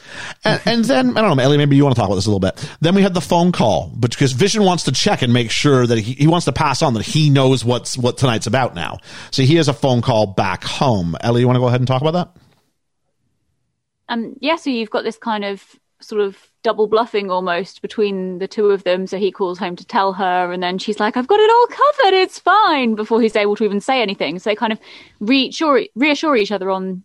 [0.44, 1.58] uh, and then I don't know, Ellie.
[1.58, 2.66] Maybe you want to talk about this a little bit.
[2.80, 5.86] Then we had the phone call, but because Vision wants to check and make sure
[5.86, 8.98] that he, he wants to pass on that he knows what's what tonight's about now.
[9.30, 11.16] So he has a phone call back home.
[11.20, 12.42] Ellie, you want to go ahead and talk about that?
[14.10, 18.48] Um yeah so you've got this kind of sort of double bluffing almost between the
[18.48, 21.26] two of them so he calls home to tell her and then she's like i've
[21.26, 24.54] got it all covered it's fine before he's able to even say anything so they
[24.56, 24.78] kind of
[25.20, 27.02] reassure reassure each other on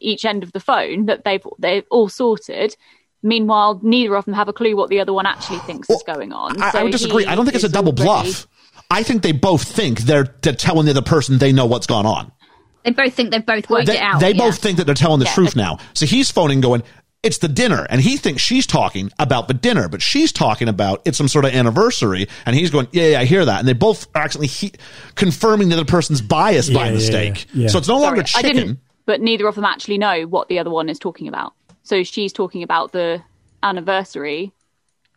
[0.00, 2.76] each end of the phone that they've they've all sorted
[3.22, 6.32] meanwhile neither of them have a clue what the other one actually thinks is going
[6.32, 7.24] on I, I would disagree.
[7.26, 8.46] I don't think it's a double already- bluff.
[8.90, 12.04] I think they both think they're, they're telling the other person they know what's gone
[12.04, 12.30] on.
[12.84, 14.20] They both think they've both worked They, it out.
[14.20, 14.38] they yeah.
[14.38, 15.34] both think that they're telling the Yeah.
[15.34, 15.78] truth now.
[15.94, 16.82] So he's phoning going,
[17.22, 17.86] it's the dinner.
[17.88, 21.46] And he thinks she's talking about the dinner, but she's talking about it's some sort
[21.46, 22.28] of anniversary.
[22.44, 23.58] And he's going, yeah, yeah, I hear that.
[23.60, 24.72] And they both are actually he-
[25.14, 27.46] confirming the other person's bias by Yeah, yeah, mistake.
[27.54, 27.68] yeah, yeah.
[27.68, 28.56] So it's no longer Sorry, I chicken.
[28.66, 31.54] didn't, but neither of them actually know what the other one is talking about.
[31.82, 33.22] So she's talking about the
[33.62, 34.52] anniversary,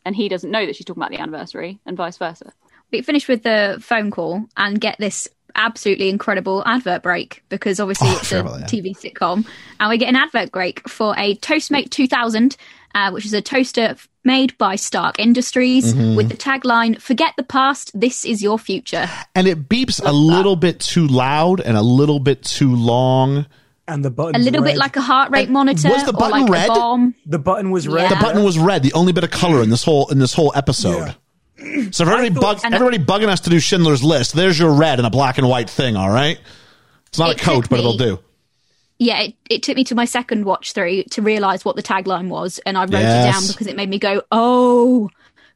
[0.06, 2.54] and he doesn't know that she's talking about the anniversary, and vice versa.
[2.92, 8.08] we finish with the phone call and get this absolutely incredible advert break because obviously
[8.10, 8.70] Oh, it's sure a about that.
[8.70, 9.46] TV sitcom,
[9.80, 12.56] and we get an advert break for a Toastmate 2000,
[12.96, 16.16] uh, which is a toaster made by Stark Industries Mm-hmm.
[16.16, 20.56] with the tagline "Forget the past, this is your future." And it beeps a little
[20.56, 23.46] bit too loud and a little bit too long.
[23.90, 24.36] And the button.
[24.36, 26.70] A little bit like a heart rate And monitor was the or button like red?
[27.26, 28.04] the button was red.
[28.12, 28.20] Yeah.
[28.20, 30.52] The button was red, the only bit of color in this whole in this whole
[30.56, 31.16] episode.
[31.92, 35.06] So everybody, bug, And- everybody bugging us to do Schindler's List, there's your red in
[35.06, 36.40] a black and white thing, all right?
[37.08, 38.20] It's not It a coat, took but it'll do.
[39.00, 42.30] Yeah, it, it took me to my second watch through to realize what the tagline
[42.30, 45.10] was, and I wrote it down because it made me go, "Oh,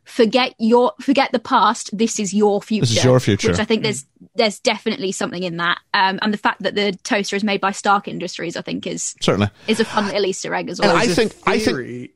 [0.04, 1.90] forget your forget the past.
[1.98, 2.82] This is your future.
[2.88, 3.48] This is your future.
[3.50, 6.92] Which I think there's there's definitely something in that, um, and the fact that the
[7.04, 9.50] toaster is made by Stark Industries, I think is Certainly.
[9.68, 10.90] is a fun little Easter egg as well.
[10.92, 11.04] And well.
[11.04, 12.12] I There's a think- I think- theory-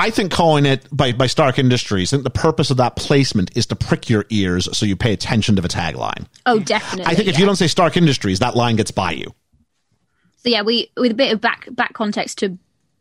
[0.00, 3.54] I think calling it by, by Stark Industries, I think the purpose of that placement
[3.54, 6.26] is to prick your ears so you pay attention to the tagline.
[6.46, 7.04] oh, definitely.
[7.04, 7.40] I think if yeah.
[7.40, 9.34] you don't say Stark Industries, that line gets by you.
[10.38, 12.56] So yeah, we with a bit of back back context to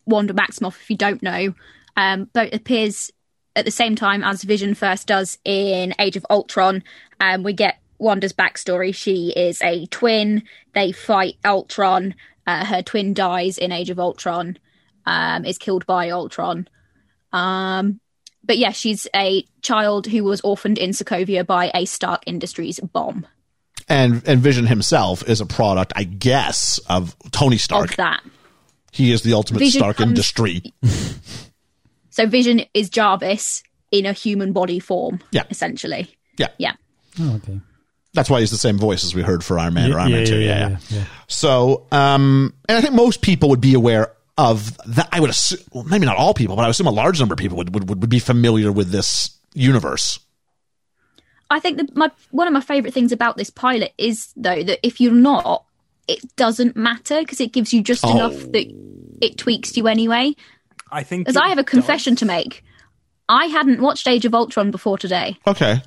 [0.05, 1.53] Wanda Maximoff, if you don't know,
[1.95, 3.13] um, but appears
[3.55, 6.83] at the same time as Vision first does in Age of Ultron.
[7.21, 8.93] Um, we get Wanda's backstory.
[8.93, 10.43] She is a twin.
[10.73, 12.13] They fight Ultron.
[12.45, 14.57] Uh, her twin dies in Age of Ultron.
[15.05, 16.67] Um, is killed by Ultron.
[17.33, 17.99] Um,
[18.43, 23.27] but yeah, she's a child who was orphaned in Sokovia by a Stark Industries bomb.
[23.87, 27.91] And and Vision himself is a product, I guess, of Tony Stark.
[27.91, 28.21] Of that.
[28.91, 30.61] He is the ultimate Vision Stark comes- Industry.
[32.11, 35.43] So Vision is Jarvis in a human body form, Yeah.
[35.49, 36.13] essentially.
[36.37, 36.47] Yeah.
[36.57, 36.73] Yeah.
[37.19, 37.61] Oh, okay.
[38.13, 40.11] That's why he's the same voice as we heard for Iron Man or Yeah, Iron
[40.11, 40.37] Man yeah, 2.
[40.39, 40.69] yeah, Yeah, yeah.
[40.89, 41.03] yeah, yeah.
[41.27, 45.10] So, um, and I think most people would be aware of that.
[45.12, 47.34] I would assume, well, maybe not all people, but I would assume a large number
[47.34, 50.19] of people would, would, would be familiar with this universe.
[51.52, 54.80] I think that my one of my favorite things about this pilot is though that
[54.86, 55.65] if you're not,
[56.08, 58.12] it doesn't matter because it gives you just Oh.
[58.12, 58.71] enough that
[59.21, 60.36] it tweaks you anyway.
[60.91, 61.28] I think.
[61.28, 62.19] As I have a confession does.
[62.19, 62.63] to make.
[63.28, 65.38] I hadn't watched Age of Ultron before today.
[65.45, 65.82] Okay.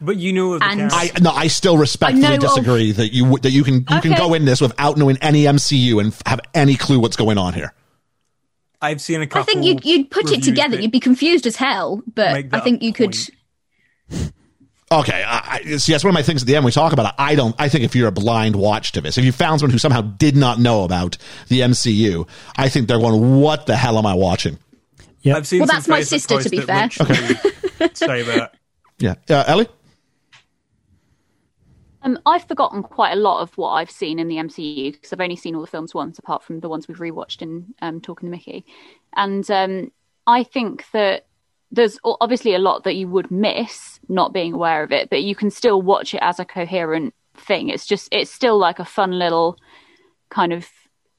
[0.00, 1.18] But you knew of the And- character.
[1.18, 4.00] I no, I still respectfully I know of- disagree that you that you can you
[4.00, 7.54] can go in this without knowing any MCU and have any clue what's going on
[7.54, 7.72] here.
[8.80, 9.42] I've seen a I couple.
[9.42, 10.80] I think you'd, you'd put it together.
[10.80, 13.16] You'd be confused as hell, but I think you could.
[14.92, 17.06] Okay, I, I, see that's one of my things at the end we talk about.
[17.06, 17.14] It.
[17.18, 17.56] I don't.
[17.58, 20.02] I think if you're a blind watch to this, if you found someone who somehow
[20.02, 24.14] did not know about the MCU, I think they're going, "What the hell am I
[24.14, 24.58] watching?"
[25.22, 25.36] Yeah.
[25.36, 26.88] I've seen Well, some that's my sister, to be fair.
[27.00, 28.54] literally say that.
[28.98, 29.68] Yeah, uh, Ellie.
[32.06, 35.20] Um, I've forgotten quite a lot of what I've seen in the MCU because I've
[35.20, 38.28] only seen all the films once, apart from the ones we've rewatched in um, Talking
[38.28, 38.64] to Mickey.
[39.16, 39.90] And um,
[40.24, 41.26] I think that
[41.72, 45.34] there's obviously a lot that you would miss not being aware of it, but you
[45.34, 47.70] can still watch it as a coherent thing.
[47.70, 49.58] It's just it's still like a fun little
[50.30, 50.68] kind of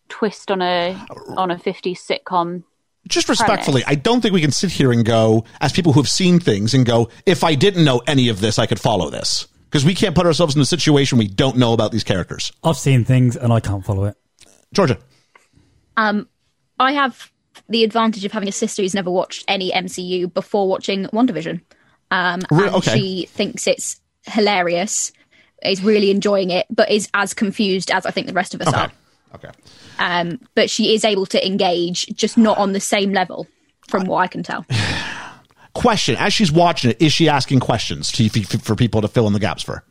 [0.08, 0.98] twist on a
[1.36, 2.64] on a 50s sitcom.
[3.10, 3.84] Just respectfully.
[3.86, 6.74] I don't think we can sit here and go as people who have seen things
[6.74, 9.94] and go, "If I didn't know any of this, I could follow this." Because we
[9.94, 12.52] can't put ourselves in a situation we don't know about these characters.
[12.64, 14.16] I've seen things and I can't follow it.
[14.74, 14.98] Georgia.
[15.98, 16.28] Um,
[16.80, 17.32] I have
[17.68, 21.62] the advantage of having a sister who's never watched any MCU before watching WandaVision.
[22.12, 22.98] Um, Re- and okay.
[22.98, 25.12] she thinks it's hilarious,
[25.64, 28.68] is really enjoying it, but is as confused as I think the rest of us
[28.70, 28.78] Okay.
[28.78, 28.92] are.
[29.36, 29.50] Okay.
[30.00, 33.48] Um, but she is able to engage, just not on the same level,
[33.90, 34.66] from what I can tell.
[35.78, 39.34] Question: As she's watching it, is she asking questions to, for people to fill in
[39.34, 39.76] the gaps for?
[39.76, 39.84] her?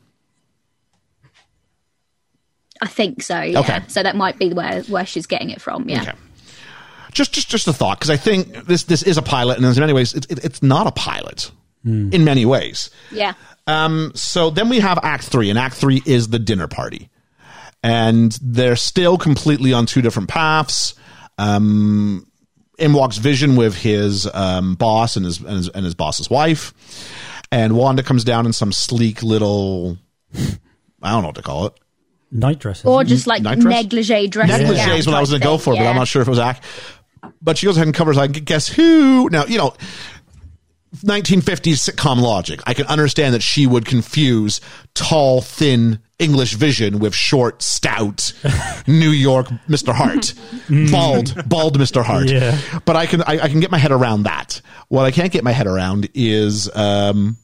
[2.83, 3.41] I think so.
[3.41, 3.61] Yeah.
[3.61, 3.81] Okay.
[3.87, 5.89] So that might be where where she's getting it from.
[5.89, 6.03] Yeah.
[6.03, 6.13] Okay.
[7.13, 9.81] Just, just, just a thought, because I think this this is a pilot, and in
[9.81, 11.51] many ways, it's, it, it's not a pilot.
[11.85, 12.91] In many ways.
[13.13, 13.35] Yeah.
[13.69, 17.11] Um, so then we have Act Three, and Act Three is the dinner party,
[17.81, 20.97] and they're still completely on two different paths.
[21.39, 22.27] Um,
[22.79, 26.75] in walks Vision with his um, boss and his, and his and his boss's wife,
[27.51, 29.99] and Wanda comes down in some sleek little,
[30.35, 31.75] I don't know what to call it.
[32.31, 32.85] Night dresses.
[32.85, 33.75] Or just like Night dress?
[33.75, 34.59] negligee dressing.
[34.59, 35.91] Negligee gown is what I was type going to go thing, for, but yeah.
[35.91, 36.65] I'm not sure if it was Act.
[37.41, 38.19] But she goes ahead and covers.
[38.19, 39.47] I guess who now?
[39.47, 39.75] You know,
[40.97, 42.61] 1950s sitcom logic.
[42.67, 44.61] I can understand that she would confuse
[44.95, 48.33] tall, thin English Vision with short, stout
[48.87, 49.93] New York Mr.
[49.93, 50.33] Hart,
[50.91, 52.03] bald, bald Mr.
[52.03, 52.31] Hart.
[52.31, 52.59] Yeah.
[52.85, 54.61] But I can I, I can get my head around that.
[54.89, 56.75] What I can't get my head around is.
[56.75, 57.37] um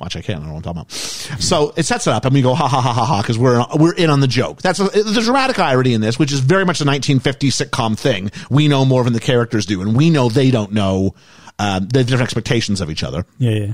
[0.00, 0.38] Watch, I can't.
[0.38, 1.40] I don't know what I'm talking about.
[1.40, 3.64] So it sets it up, and we go ha ha ha ha ha because we're
[3.76, 4.60] we're in on the joke.
[4.60, 8.32] That's a, there's dramatic irony in this, which is very much a 1950s sitcom thing.
[8.50, 11.14] We know more than the characters do, and we know they don't know
[11.60, 13.24] um, the different expectations of each other.
[13.38, 13.72] yeah, yeah.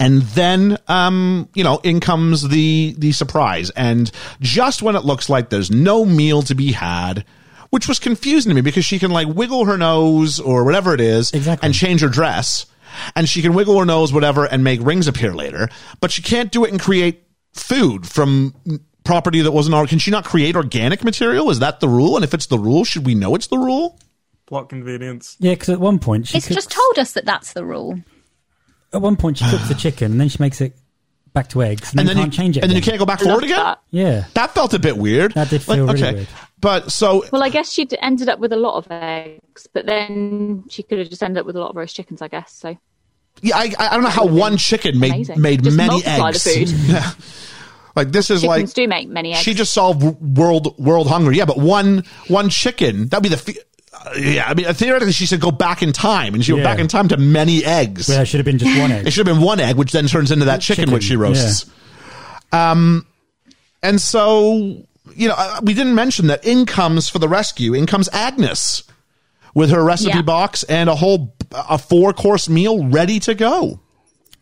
[0.00, 5.28] And then, um, you know, in comes the the surprise, and just when it looks
[5.28, 7.24] like there's no meal to be had.
[7.70, 11.00] Which was confusing to me because she can like wiggle her nose or whatever it
[11.00, 11.66] is Exactly.
[11.66, 12.66] and change her dress
[13.16, 15.68] and she can wiggle her nose, whatever, and make rings appear later,
[16.00, 18.54] but she can't do it and create food from
[19.02, 19.74] property that wasn't.
[19.74, 21.50] Or- can she not create organic material?
[21.50, 22.14] Is that the rule?
[22.14, 23.98] And if it's the rule, should we know it's the rule?
[24.46, 25.36] Plot convenience.
[25.40, 27.98] Yeah, because at one point she It's cooks, just told us that that's the rule.
[28.94, 30.74] At one point she cooks the chicken and then she makes it
[31.32, 32.62] back to eggs and, And then, then you can't change it.
[32.62, 33.56] and then you can't go back forward again.
[33.56, 33.80] that.
[33.90, 35.32] Yeah, That felt a bit weird.
[35.34, 36.28] That did feel really weird.
[36.60, 40.64] But so Well, I guess she'd ended up with a lot of eggs, but then
[40.70, 42.52] she could have just ended up with a lot of roast chickens, I guess.
[42.52, 42.76] So
[43.42, 45.40] yeah, I, I don't know how one chicken made Amazing.
[45.40, 46.70] made Just many multiply the eggs.
[46.72, 46.80] food.
[46.88, 47.10] Yeah.
[47.96, 49.42] Like this is chickens like do make many eggs.
[49.42, 51.30] she just solved world world hunger.
[51.32, 53.56] Yeah, but one one chicken that'd be the.
[54.02, 56.64] Fe- uh, yeah, I mean theoretically she should go back in time, and she went
[56.64, 56.72] Yeah.
[56.72, 58.08] back in time to many eggs.
[58.08, 59.06] well, it should have been just one egg.
[59.06, 61.16] It should have been one egg, which then turns into that chicken, Chicken, which she
[61.16, 61.66] roasts.
[62.52, 63.06] Um,
[63.82, 64.84] and so
[65.16, 67.74] you know, uh, we didn't mention that in comes for the rescue.
[67.74, 68.82] In comes Agnes
[69.54, 70.22] with her recipe Yeah.
[70.22, 73.80] box and a whole a four course meal ready to go.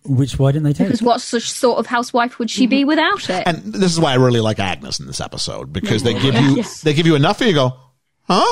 [0.05, 0.81] Which why didn't they take?
[0.87, 0.88] It?
[0.88, 3.43] Because what such sort of housewife would she be without it?
[3.47, 6.57] And this is why I really like Agnes in this episode because they give you
[6.57, 6.81] Yes.
[6.81, 7.77] they give you enough and you go,
[8.23, 8.45] huh?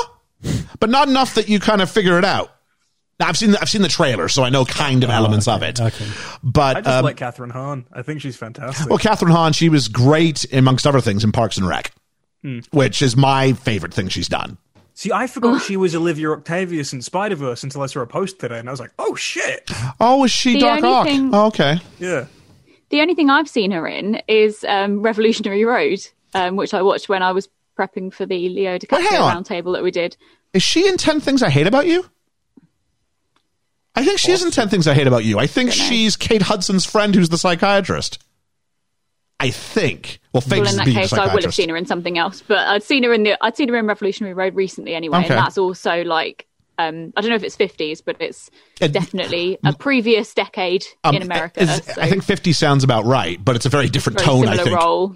[0.79, 2.51] But not enough that you kind of figure it out.
[3.19, 5.61] Now, I've seen the, I've seen the trailer, so I know kind of elements of
[5.61, 5.79] it.
[5.79, 6.07] okay.
[6.41, 7.85] But I just um, like Kathryn Hahn.
[7.93, 8.89] I think she's fantastic.
[8.89, 11.91] Well, Kathryn Hahn, she was great amongst other things in Parks and Rec,
[12.71, 14.57] which is my favorite thing she's done.
[14.93, 18.39] See, I forgot she was Olivia Octavius in Spider Verse until I saw a post
[18.39, 21.05] today, and I was like, "Oh shit!" Oh, is she The Doc Ock?
[21.07, 21.77] thing- Oh, okay.
[21.99, 22.25] Yeah,
[22.89, 25.99] The only thing I've seen her in is um, Revolutionary Road,
[26.33, 29.73] um, which I watched when I was prepping for the Leo Wait, hang DiCaprio roundtable
[29.73, 30.17] that we did.
[30.53, 32.05] Is she in 10 Things I Hate About You?
[33.95, 35.37] I think she is in 10 Things I Hate About You.
[35.39, 38.23] I think Don't she's Kate Hudson's friend who's the psychiatrist.
[39.39, 40.19] I think.
[40.33, 42.43] Well, Well, in that being case, I will have seen her in something else.
[42.47, 45.29] But I'd seen her in the I'd seen her in Revolutionary Road recently anyway, Okay.
[45.29, 46.45] and that's also like
[46.77, 51.15] Um, I don't know if it's 50s, but it's It- definitely a previous decade Um,
[51.15, 51.61] in America.
[51.63, 54.47] is- so I think 50 sounds about right, but it's a very different very tone,
[54.47, 54.75] I think.
[54.77, 55.15] role.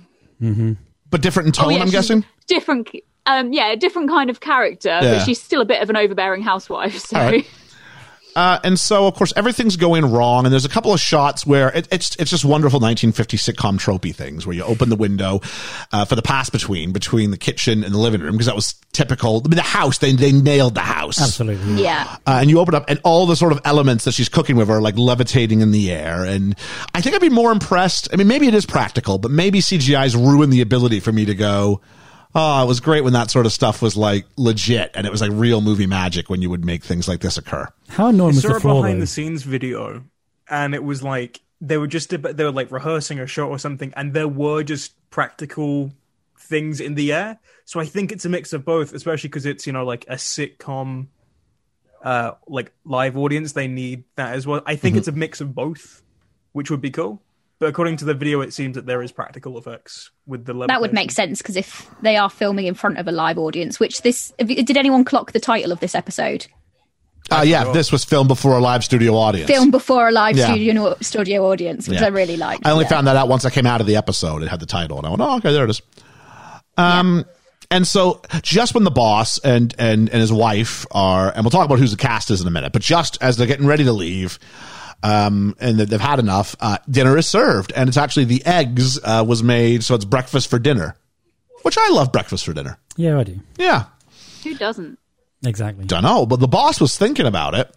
[1.16, 2.26] But different in tone, Oh, yeah, I'm guessing?
[2.46, 2.90] different.
[3.26, 5.14] Um, yeah, a different kind of character, Yeah.
[5.14, 7.00] but she's still a bit of an overbearing housewife.
[7.08, 7.40] So.
[8.36, 10.46] Uh, and so, of course, everything's going wrong.
[10.46, 14.14] And there's a couple of shots where it, it's it's just wonderful 1950 sitcom tropey
[14.14, 15.42] things where you open the window
[15.92, 18.76] uh, for the pass between between the kitchen and the living room because that was
[18.92, 19.42] typical.
[19.46, 21.84] I mean, the house they they nailed the house Absolutely.
[21.84, 22.18] Yeah.
[22.26, 24.70] Uh, and you open up, and all the sort of elements that she's cooking with
[24.70, 26.24] are like levitating in the air.
[26.24, 26.56] And
[26.94, 28.10] I think I'd be more impressed.
[28.12, 31.36] I mean, maybe it is practical, but maybe CGI's ruined the ability for me to
[31.36, 31.82] go,
[32.36, 35.22] oh, it was great when that sort of stuff was like legit and it was
[35.22, 37.68] like real movie magic when you would make things like this occur.
[37.88, 39.02] How annoying I was saw the a floor behind though?
[39.04, 40.04] the scenes video,
[40.50, 43.94] and it was like they were just they were like rehearsing a shot or something,
[43.96, 45.92] and there were just practical
[46.38, 47.40] things in the air.
[47.64, 50.16] So I think it's a mix of both, especially because it's you know like a
[50.16, 51.08] sitcom,
[52.04, 53.54] uh, like live audience.
[53.54, 54.62] They need that as well.
[54.66, 55.00] I think Mm-hmm.
[55.00, 56.04] it's a mix of both,
[56.52, 57.22] which would be cool.
[57.60, 60.68] But according to the video, it seems that there is practical effects with the level.
[60.68, 63.80] That would make sense because if they are filming in front of a live audience,
[63.80, 66.48] which this did anyone clock the title of this episode?
[67.32, 69.50] Uh, yeah, this was filmed before a live studio audience.
[69.50, 70.48] Film before a live Yeah.
[70.48, 72.06] studio studio audience, which Yeah.
[72.06, 72.68] I really liked.
[72.68, 72.90] I only yeah.
[72.90, 74.44] found that out once I came out of the episode.
[74.44, 75.82] It had the title, and I went, "Oh, okay, there it is."
[76.78, 77.26] Um,
[77.72, 81.66] and so just when the boss and and and his wife are, and we'll talk
[81.66, 83.94] about who's the cast is in a minute, but just as they're getting ready to
[83.94, 84.38] leave,
[85.06, 89.00] um, and that they've had enough, uh, dinner is served, and it's actually the eggs
[89.04, 90.96] uh, was made, so it's breakfast for dinner,
[91.62, 92.78] which I love breakfast for dinner.
[92.98, 93.40] Yeah, I do.
[93.58, 93.86] Yeah,
[94.44, 94.98] who doesn't?
[95.46, 95.86] Exactly.
[95.86, 97.72] don't know, but the boss was thinking about it,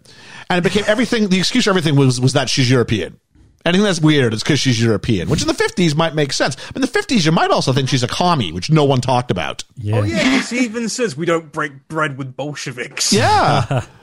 [0.49, 1.29] and it became everything.
[1.29, 3.19] The excuse for everything was was that she's European.
[3.65, 6.55] Anything that's weird is because she's European, which in the fifties might make sense.
[6.55, 9.29] But in the fifties, you might also think she's a commie, which no one talked
[9.31, 9.65] about.
[9.75, 9.97] Yeah.
[9.99, 13.11] Oh yeah, 'cause he even says we don't break bread with Bolsheviks.
[13.13, 13.85] Yeah.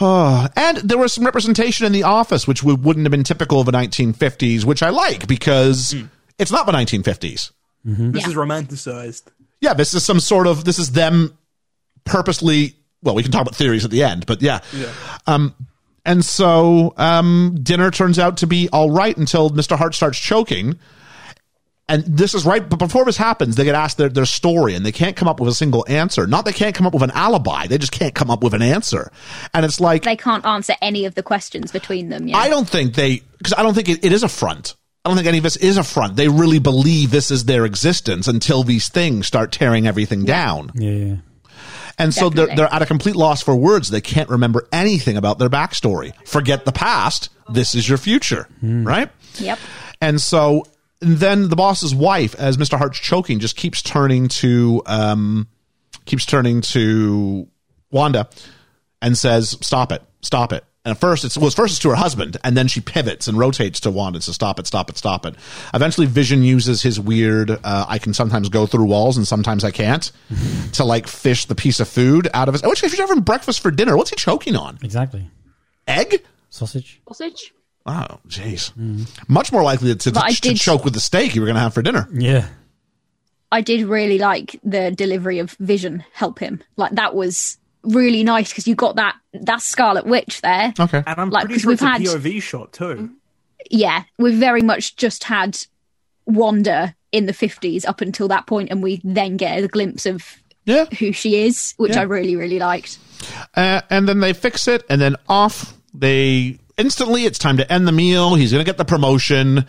[0.00, 3.60] Oh, and there was some representation in the office, which would, wouldn't have been typical
[3.60, 5.94] of the 1950s, which I like because
[6.38, 7.50] it's not the 1950s.
[7.84, 8.28] This Yeah.
[8.28, 9.22] is romanticized.
[9.60, 11.36] Yeah, this is some sort of this is them
[12.04, 12.74] purposely.
[13.02, 14.60] Well, we can talk about theories at the end, but yeah.
[14.74, 14.92] yeah.
[15.26, 15.54] Um,
[16.04, 19.76] and so um, dinner turns out to be all right until Mr.
[19.76, 20.78] Hart starts choking.
[21.90, 24.86] And this is right, but before this happens, they get asked their, their story and
[24.86, 26.24] they can't come up with a single answer.
[26.24, 28.62] Not they can't come up with an alibi, they just can't come up with an
[28.62, 29.10] answer.
[29.52, 32.28] And it's like, they can't answer any of the questions between them.
[32.28, 32.36] Yeah.
[32.36, 34.76] I don't think they, because I don't think it, it is a front.
[35.04, 36.14] I don't think any of this is a front.
[36.14, 40.70] They really believe this is their existence until these things start tearing everything down.
[40.74, 41.16] Yeah, yeah.
[41.98, 43.90] And so they're, they're at a complete loss for words.
[43.90, 46.14] They can't remember anything about their backstory.
[46.24, 47.30] Forget the past.
[47.48, 48.86] This is your future, hmm.
[48.86, 49.10] right?
[49.38, 49.58] Yep.
[50.00, 50.64] And so
[51.00, 52.78] then the boss's wife, as Mr.
[52.78, 55.48] Hart's choking, just keeps turning to, um,
[56.04, 57.48] keeps turning to
[57.90, 58.28] Wanda
[59.02, 61.94] and says, "Stop it, stop it." And at first, it's well, first it's to her
[61.94, 64.96] husband, and then she pivots and rotates to Wanda and says, "Stop it, stop it,
[64.96, 65.34] stop it."
[65.74, 69.70] Eventually, Vision uses his weird, uh, "I can sometimes go through walls and sometimes I
[69.70, 70.10] can't,"
[70.72, 72.62] to like fish the piece of food out of his.
[72.62, 74.78] Which if you're having breakfast for dinner, what's he choking on?
[74.82, 75.30] Exactly.
[75.86, 76.22] Egg?
[76.50, 77.00] Sausage.
[77.06, 77.52] Sausage?
[77.86, 78.72] Oh, jeez.
[79.28, 81.54] Much more likely to, But I to did- choke with the steak you were going
[81.56, 82.08] to have for dinner.
[82.12, 82.46] Yeah.
[83.52, 86.62] I did really like the delivery of Vision help him.
[86.76, 90.72] Like that was really nice because you got that that Scarlet Witch there.
[90.78, 91.02] Okay.
[91.04, 93.10] And I'm Like, pretty 'cause sure it's we've a had- POV shot too.
[93.70, 95.58] Yeah, we've very much just had
[96.26, 100.36] Wanda in the fifties up until that point, and we then get a glimpse of
[100.64, 100.84] Yeah.
[100.98, 102.00] who she is, which Yeah.
[102.00, 102.98] I really really liked.
[103.56, 107.26] Uh, and then they fix it, and then off they instantly.
[107.26, 108.34] It's time to end the meal.
[108.34, 109.66] He's going to get the promotion.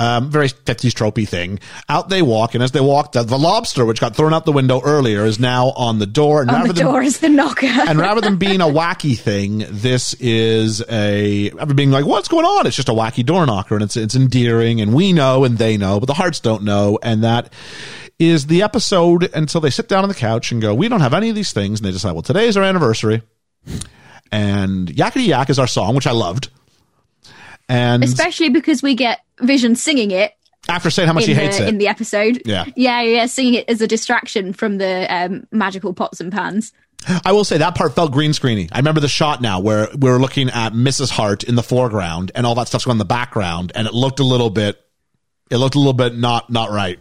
[0.00, 1.58] Um, very 50s tropey thing.
[1.88, 4.52] Out they walk, and as they walk, the, the lobster, which got thrown out the
[4.52, 6.40] window earlier, is now on the door.
[6.40, 7.66] And On rather the than door is the knocker.
[7.88, 12.44] and rather than being a wacky thing, this is a than being like, "What's going
[12.44, 15.58] on?" It's just a wacky door knocker, and it's it's endearing, and we know, and
[15.58, 17.52] they know, but the hearts don't know, and that
[18.20, 21.14] is the episode until they sit down on the couch and go, "We don't have
[21.14, 23.22] any of these things," and they decide, "Well, today is our anniversary,"
[24.30, 26.50] and "Yakety Yak" is our song, which I loved,
[27.68, 30.32] and Especially because we get Vision singing it
[30.68, 32.42] after saying how much he hates it, in the episode.
[32.44, 32.64] Yeah.
[32.76, 36.72] yeah, yeah, singing it as a distraction from the um, magical pots and pans.
[37.24, 38.68] I will say that part felt green screeny.
[38.72, 41.10] I remember the shot now where we were looking at Mrs.
[41.10, 44.18] Hart in the foreground and all that stuff's going in the background, and it looked
[44.18, 44.80] a little bit,
[45.50, 46.98] it looked a little bit not not right.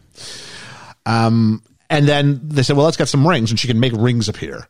[1.05, 4.29] Um, and then they said, "Well, let's get some rings," and she can make rings
[4.29, 4.67] appear.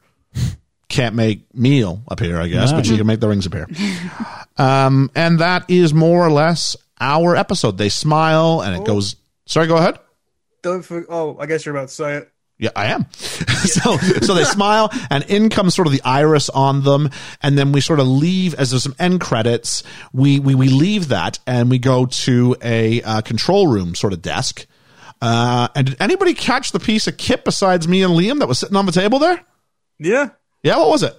[0.89, 3.67] Can't make meal appear, I guess, but she can make the rings appear.
[4.57, 7.77] Um, and that is more or less our episode.
[7.77, 9.15] They smile, and it goes.
[9.45, 9.99] Sorry, go ahead.
[10.61, 12.31] Don't for, oh, I guess you're about to say it.
[12.59, 13.05] Yeah, I am.
[13.11, 17.09] so, so they smile and in comes sort of the iris on them.
[17.41, 19.83] And then we sort of leave as there's some end credits.
[20.11, 24.23] We, we, we leave that and we go to a uh, control room sort of
[24.23, 24.65] desk.
[25.21, 28.59] Uh, and did anybody catch the piece of kit besides me and Liam that was
[28.59, 29.43] sitting on the table there?
[29.99, 30.29] Yeah.
[30.67, 31.15] Yeah, what was it?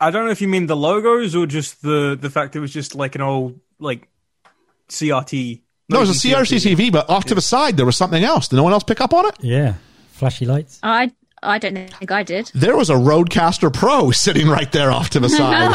[0.00, 2.72] I don't know if you mean the logos or just the the fact it was
[2.72, 4.08] just like an old like
[4.88, 5.62] CRT.
[5.88, 8.48] No, it was a CRT TV, but off to the side there was something else.
[8.48, 9.36] Did no one else pick up on it?
[9.40, 9.74] Yeah.
[10.12, 10.78] Flashy lights.
[10.82, 11.10] I
[11.42, 12.50] I don't think I did.
[12.54, 15.72] There was a RodeCaster Pro sitting right there off to the side.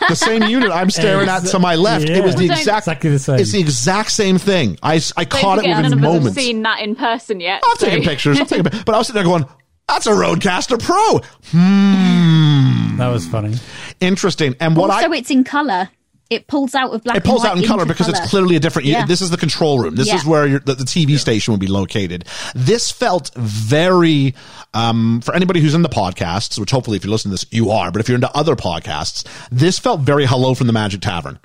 [0.08, 2.08] the same unit I'm staring at to my left.
[2.08, 3.38] It was the exact Exactly the same.
[3.38, 4.78] It's the exact same thing.
[4.82, 6.34] I, I Don't caught it forget, within none of us have moments.
[6.40, 7.62] seen that in person yet.
[7.64, 8.40] I'm so- taking pictures.
[8.40, 9.46] I'm taking, but I was sitting there going,
[9.88, 11.20] "That's a RodeCaster Pro."
[11.50, 12.96] Hmm.
[12.98, 13.54] That was funny.
[14.00, 14.54] Interesting.
[14.60, 15.88] And what also, I it's in color.
[16.30, 17.16] It pulls out of black.
[17.18, 18.88] it pulls and out in color into because it's clearly a different.
[18.88, 19.04] Yeah.
[19.04, 19.96] This is the control room.
[19.96, 20.16] This Yeah.
[20.16, 22.24] is where the, the TV station would be located.
[22.54, 24.34] This felt very
[24.72, 27.70] um, for anybody who's in the podcasts, which hopefully if you listen to this you
[27.70, 31.38] are, but if you're into other podcasts, this felt very Hello from the Magic Tavern.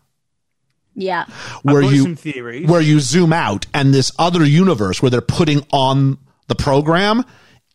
[0.96, 1.26] Yeah.
[1.64, 2.68] where you some theories.
[2.70, 6.18] where you zoom out and this other universe where they're putting on
[6.48, 7.24] the program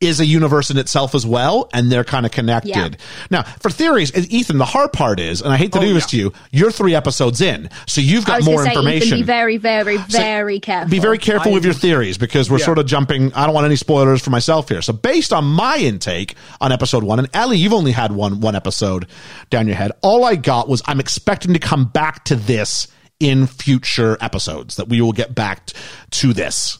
[0.02, 2.70] is a universe in itself as well and they're kind of connected.
[2.70, 2.88] Yeah.
[3.30, 6.04] Now, for theories, Ethan, the hard part is, and I hate to Oh, do this
[6.04, 6.08] yeah.
[6.08, 8.78] to you, you're 3 episodes in, so you've I got was more going to say,
[8.80, 9.06] information.
[9.08, 10.90] Ethan, be very, very, very careful.
[10.90, 12.64] Be very careful with your theories because we're Yeah.
[12.66, 13.32] sort of jumping.
[13.34, 14.82] I don't want any spoilers for myself here.
[14.82, 18.56] So based on my intake on episode one, and Ellie, you've only had one one
[18.56, 19.06] episode
[19.50, 19.92] down your head.
[20.02, 22.88] All I got was I'm expecting to come back to this
[23.20, 24.76] in future episodes.
[24.76, 25.74] That we will get back t-
[26.10, 26.78] to this.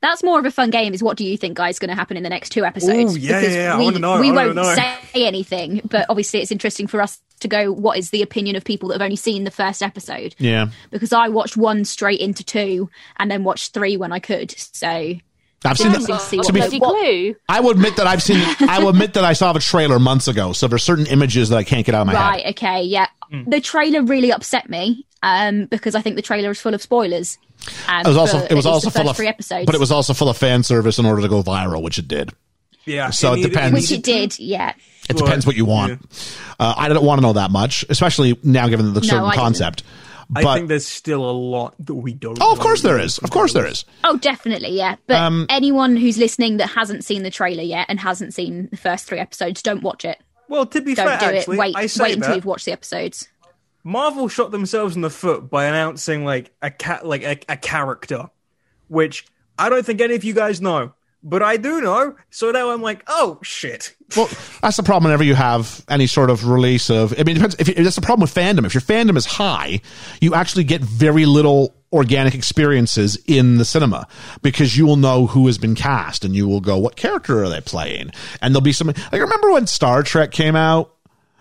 [0.00, 0.94] That's more of a fun game.
[0.94, 3.16] Is what do you think, guys, going to happen in the next two episodes?
[3.16, 3.74] Ooh, yeah, Because yeah, yeah.
[3.74, 4.74] I We, wanna know, we I won't know.
[4.74, 7.72] say anything, but obviously it's interesting for us to go.
[7.72, 10.34] What is the opinion of people that have only seen the first episode?
[10.38, 14.52] Yeah, Because I watched one straight into two, and then watched three when I could.
[14.56, 14.86] So
[15.64, 15.88] I've seen.
[15.88, 17.34] Interesting The, to see Got what be- a clue.
[17.48, 18.38] I will admit that I've seen.
[18.68, 20.52] I will admit that I saw the trailer months ago.
[20.52, 22.50] So there's certain images that I can't get out of my right, head.
[22.54, 23.08] okay, yeah.
[23.30, 23.50] Hmm.
[23.50, 27.38] The trailer really upset me um, because I think the trailer is full of spoilers.
[27.88, 28.38] Um, It was also.
[28.38, 29.16] It was also full of.
[29.16, 31.82] three episodes, But it was also full of fan service in order to go viral,
[31.82, 32.30] which it did.
[32.84, 33.10] Yeah.
[33.10, 33.74] So it needed- depends.
[33.74, 34.38] which needed it did.
[34.38, 34.72] Yeah,
[35.08, 36.00] It Well, depends what you want.
[36.58, 39.42] Uh, I don't want to know that much, especially now given the certain I didn't.
[39.42, 39.82] concept.
[40.36, 42.36] I think there's still a lot that we don't.
[42.40, 42.62] oh, of know.
[42.62, 43.16] course there is.
[43.18, 43.86] Of course there is.
[44.04, 44.96] Oh, definitely, yeah.
[45.06, 48.76] But Um, anyone who's listening that hasn't seen the trailer yet and hasn't seen the
[48.76, 50.18] first three episodes, don't watch it.
[50.50, 51.60] Well, to be Don't fair, do actually, it.
[51.60, 53.28] Wait, I say wait until that you've watched the episodes.
[53.84, 58.28] Marvel shot themselves in the foot by announcing like a cat, like a, a character,
[58.88, 59.26] which
[59.58, 62.14] I don't think any of you guys know, but I do know.
[62.30, 63.94] So now I'm like, oh shit.
[64.16, 64.26] Well,
[64.62, 67.12] that's the problem whenever you have any sort of release of.
[67.20, 67.56] I mean, depends.
[67.58, 68.64] If that's the problem with fandom.
[68.64, 69.82] If your fandom is high,
[70.22, 74.08] you actually get very little organic experiences in the cinema
[74.40, 77.50] because you will know who has been cast and you will go, what character are
[77.50, 78.10] they playing?
[78.40, 78.86] And there'll be some.
[78.86, 80.94] Like, remember when Star Trek came out?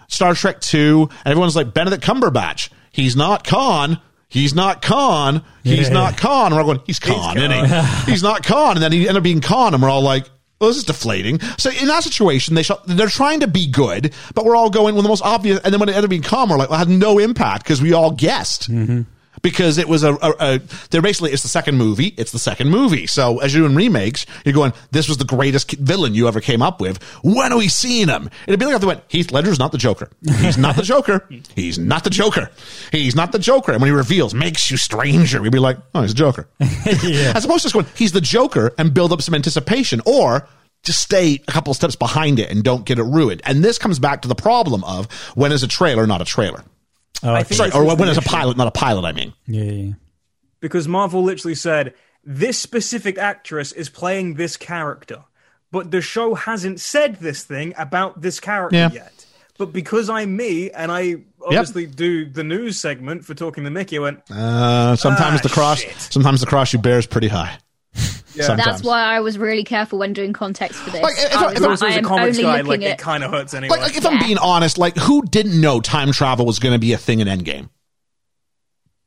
[0.08, 2.70] Star Trek 2, and everyone's like, Benedict Cumberbatch.
[2.92, 4.00] He's not Khan.
[4.30, 5.44] He's not Khan.
[5.64, 5.94] He's Yeah.
[5.94, 6.54] not Khan.
[6.54, 7.38] We're all going, he's Khan, Khan.
[7.38, 7.52] isn't
[8.06, 8.12] he?
[8.12, 8.72] he's not Khan.
[8.78, 10.30] And then he ended up being Khan, and we're all like,
[10.60, 11.40] well, this is deflating.
[11.60, 15.04] So in that situation, they they're trying to be good, but we're all going with
[15.04, 15.60] the most obvious.
[15.64, 17.64] And then when it ended up being Khan, we're like, well, it had no impact
[17.64, 18.70] because we all guessed.
[18.72, 19.02] Mm-hmm.
[19.42, 22.14] Because it was a, a, a, they're basically, it's the second movie.
[22.18, 23.08] It's the second movie.
[23.08, 26.62] So as you're doing remakes, you're going, this was the greatest villain you ever came
[26.62, 27.02] up with.
[27.24, 28.30] When are we seeing him?
[28.48, 30.10] It'd be like if they went, Heath Ledger's not the Joker.
[30.40, 31.28] He's not the Joker.
[31.56, 32.52] He's not the Joker.
[32.92, 33.72] He's not the Joker.
[33.72, 36.48] And when he reveals, makes you stranger, we'd be like, oh, he's a Joker.
[36.60, 37.34] yeah.
[37.36, 40.48] As opposed to just going, he's the Joker and build up some anticipation or
[40.84, 43.42] just stay a couple steps behind it and don't get it ruined.
[43.46, 46.64] And this comes back to the problem of when is a trailer not a trailer?
[47.24, 48.30] Oh, I think Sorry, or when the is a issue.
[48.30, 49.34] pilot not a pilot, I mean.
[49.48, 49.94] yeah, yeah.
[50.60, 51.94] because Marvel literally said
[52.24, 55.24] this specific actress is playing this character,
[55.72, 58.92] but the show hasn't said this thing about this character Yeah.
[58.92, 59.26] yet.
[59.58, 63.98] But because I'm me and I obviously do the news segment for talking to Mickey,
[63.98, 65.96] I went, Uh, sometimes Ah, the cross, shit.
[66.00, 67.58] sometimes the cross you bear is pretty high.
[68.44, 68.66] Sometimes.
[68.66, 71.02] That's why I was really careful when doing context for this.
[71.02, 72.44] Like, if I- I if was I- like, also as I a am comics only
[72.44, 73.70] guy, looking like it kind of hurts anyway.
[73.70, 76.80] Like, like if I'm being honest, like who didn't know time travel was going to
[76.80, 77.70] be a thing in Endgame?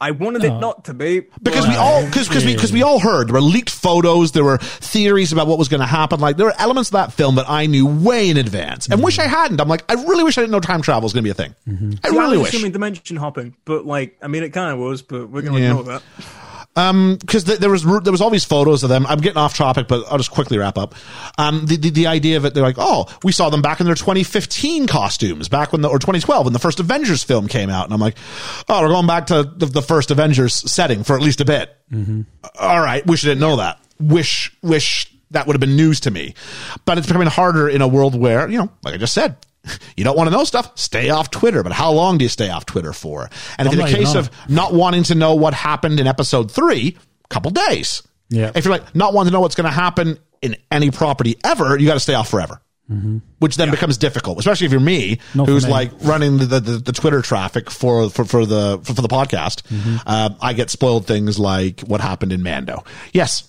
[0.03, 0.59] I wanted it oh.
[0.61, 3.35] not to be Because but- we all, because because we because we all heard there
[3.35, 6.21] were leaked photos, there were theories about what was going to happen.
[6.21, 9.19] Like there were elements of that film that I knew way in advance, and wish
[9.19, 9.61] I hadn't.
[9.61, 11.35] I'm like, I really wish I didn't know time travel was going to be a
[11.35, 11.55] thing.
[11.69, 12.55] I See, I really was wish.
[12.55, 15.67] assuming dimension hopping, but like, I mean, it kind of was, but we're gonna Yeah.
[15.79, 16.03] ignore that.
[16.75, 19.07] Because th- there was there was all these photos of them.
[19.07, 20.95] I'm getting off topic, but I'll just quickly wrap up.
[21.37, 23.87] Um, the, the the idea of it, they're like, oh, we saw them back in
[23.87, 27.85] their 2015 costumes, back when the or 2012 when the first Avengers film came out,
[27.85, 28.17] and I'm like,
[28.69, 31.77] oh, we're going back to the, the first Avengers setting for at least a bit.
[32.59, 33.79] All right, wish I didn't know that.
[33.99, 36.35] Wish wish that would have been news to me.
[36.85, 39.37] But it's becoming harder in a world where, you know, like I just said,
[39.97, 41.63] you don't want to know stuff, stay off Twitter.
[41.63, 43.29] But how long do you stay off Twitter for?
[43.59, 46.97] And if I'm the case of not wanting to know what happened in episode three,
[47.25, 48.03] a couple days.
[48.29, 48.53] Yeah.
[48.55, 51.79] If you're like not wanting to know what's going to happen in any property ever,
[51.79, 52.61] you got to stay off forever.
[53.39, 55.39] Which then becomes difficult, especially if you're me, Mm-hmm.
[55.39, 55.71] Not who's me.
[55.71, 59.63] like running the, the, the Twitter traffic for for, for the for, for the podcast.
[59.69, 59.97] Mm-hmm.
[60.05, 62.83] Uh, I get spoiled things like what happened in Mando.
[63.13, 63.49] Yes,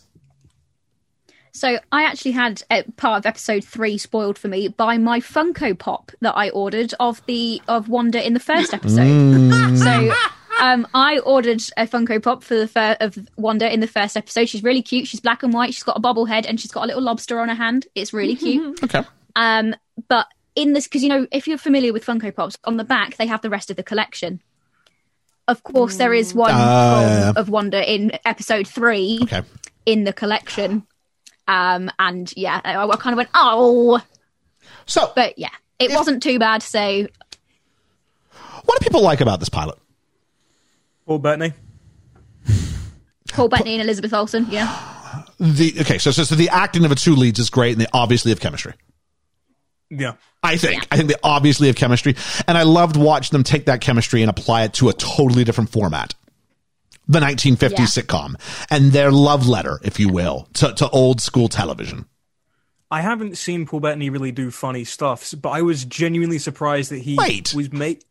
[1.54, 5.78] So I actually had a part of episode three spoiled for me by my Funko
[5.78, 9.78] Pop that I ordered of the of Wanda in the first episode.
[9.78, 10.14] so
[10.62, 14.48] um, I ordered a Funko Pop for the fir- of Wanda in the first episode.
[14.48, 15.08] She's really cute.
[15.08, 15.74] She's black and white.
[15.74, 17.88] She's got a bobblehead and she's got a little lobster on her hand.
[17.96, 18.80] It's really cute.
[18.84, 19.04] okay.
[19.36, 19.76] Um,
[20.08, 23.18] but in this, because you know, if you're familiar with Funko Pops, on the back
[23.18, 24.42] they have the rest of the collection.
[25.48, 27.34] Of course, there is one from- yeah, yeah.
[27.36, 29.42] of Wanda in episode three Okay.
[29.86, 30.86] in the collection.
[31.48, 34.02] Um, and yeah, I, I kind of went, oh,
[34.86, 36.64] So, but yeah, it wasn't too bad.
[36.64, 37.08] So
[38.66, 39.78] what do people like about this pilot?
[41.06, 41.54] Paul Bettany.
[43.30, 46.96] Paul Bettany and Elizabeth Olsen, yeah, The okay, so, so so the acting of the
[46.96, 48.74] two leads is great, and they obviously have chemistry.
[49.90, 50.14] Yeah.
[50.44, 50.88] I think.
[50.90, 52.16] I think they obviously have chemistry.
[52.48, 55.70] And I loved watching them take that chemistry and apply it to a totally different
[55.70, 56.16] format.
[57.08, 57.86] The 1950s Yeah.
[57.86, 58.36] sitcom
[58.70, 62.06] and their love letter, if you will, to, to old school television.
[62.90, 67.00] I haven't seen Paul Bettany really do funny stuff, but I was genuinely surprised that
[67.00, 67.54] he Wait.
[67.54, 68.04] was made.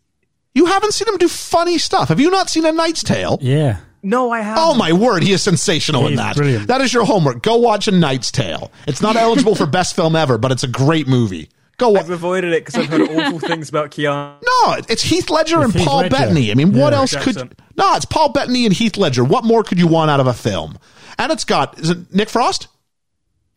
[0.54, 2.08] You haven't seen him do funny stuff.
[2.08, 3.38] Have you not seen A Knight's Tale?
[3.40, 3.78] Yeah.
[4.02, 4.62] No, I haven't.
[4.64, 6.34] Oh my word, he is sensational in that.
[6.34, 6.66] brilliant.
[6.68, 7.42] That is your homework.
[7.42, 8.72] Go watch A Knight's Tale.
[8.88, 11.50] It's not eligible for best film ever, but it's a great movie.
[11.80, 12.02] Go watch.
[12.02, 14.36] I've avoided it because I've heard awful things about Keanu.
[14.42, 16.10] No, it's Heath Ledger and Heath Paul Ledger.
[16.10, 16.50] Bettany.
[16.52, 17.48] I mean, what else Jackson.
[17.48, 17.58] could?
[17.76, 19.24] No, it's Paul Bettany and Heath Ledger.
[19.24, 20.78] What more could you want out of a film?
[21.18, 22.68] And it's got is it Nick Frost?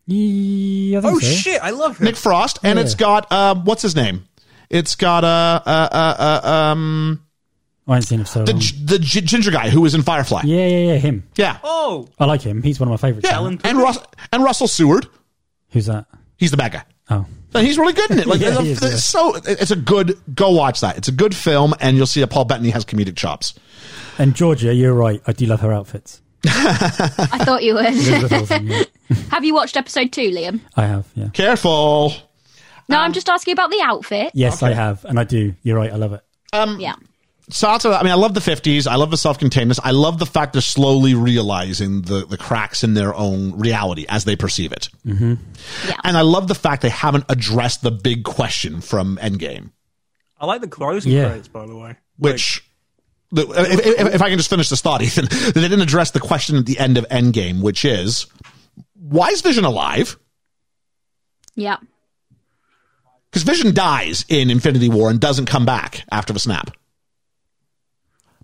[0.06, 1.26] Yeah, I think Oh so.
[1.26, 2.04] shit, I love him.
[2.04, 2.84] Nick Frost, and Yeah.
[2.84, 4.24] it's got uh, what's his name?
[4.70, 7.22] It's got uh, uh, uh, uh um
[7.86, 8.62] I haven't seen him so the long.
[8.86, 10.42] the ginger guy who was in Firefly.
[10.44, 11.24] Yeah, yeah, yeah, him.
[11.36, 12.62] Yeah, Oh, I like him.
[12.62, 13.28] He's one of my favourites.
[13.28, 13.98] yeah, and Rus-
[14.32, 15.06] and Russell Seward.
[15.70, 16.06] Who's that?
[16.38, 16.84] He's the bad guy.
[17.10, 17.26] Oh.
[17.54, 18.26] And he's really good in it.
[18.26, 18.96] Like, Yeah, it's, he is, it's yeah.
[18.98, 20.18] so it's a good.
[20.34, 20.96] Go watch that.
[20.98, 23.54] It's a good film, and you'll see that Paul Bettany has comedic chops.
[24.18, 25.22] And Georgia, you're right.
[25.26, 26.20] I do love her outfits.
[26.46, 28.32] I thought you would.
[28.32, 28.82] Olsen, yeah.
[29.30, 30.60] Have you watched episode two, Liam?
[30.76, 31.28] I have, yeah.
[31.28, 32.12] Careful.
[32.88, 34.30] No, Um, I'm just asking about the outfit.
[34.34, 35.04] Yes, I have.
[35.04, 35.54] And I do.
[35.62, 35.92] You're right.
[35.92, 36.20] I love it.
[36.52, 36.94] Um, Yeah.
[37.50, 38.86] So I mean, I love the 50s.
[38.86, 39.78] I love the self-containedness.
[39.84, 44.24] I love the fact they're slowly realizing the, the cracks in their own reality as
[44.24, 44.88] they perceive it.
[45.06, 45.34] Mm-hmm.
[45.86, 45.96] Yeah.
[46.04, 49.72] And I love the fact they haven't addressed the big question from Endgame,
[50.40, 51.26] I like the closing Yeah.
[51.26, 51.96] credits, by the way.
[52.16, 52.64] which,
[53.30, 56.20] the, if, if, if I can just finish this thought, Ethan, they didn't address the
[56.20, 58.26] question at the end of Endgame, which is,
[58.94, 60.16] why is Vision alive?
[61.56, 61.76] Yeah.
[63.30, 66.70] Because Vision dies in Infinity War and doesn't come back after the snap.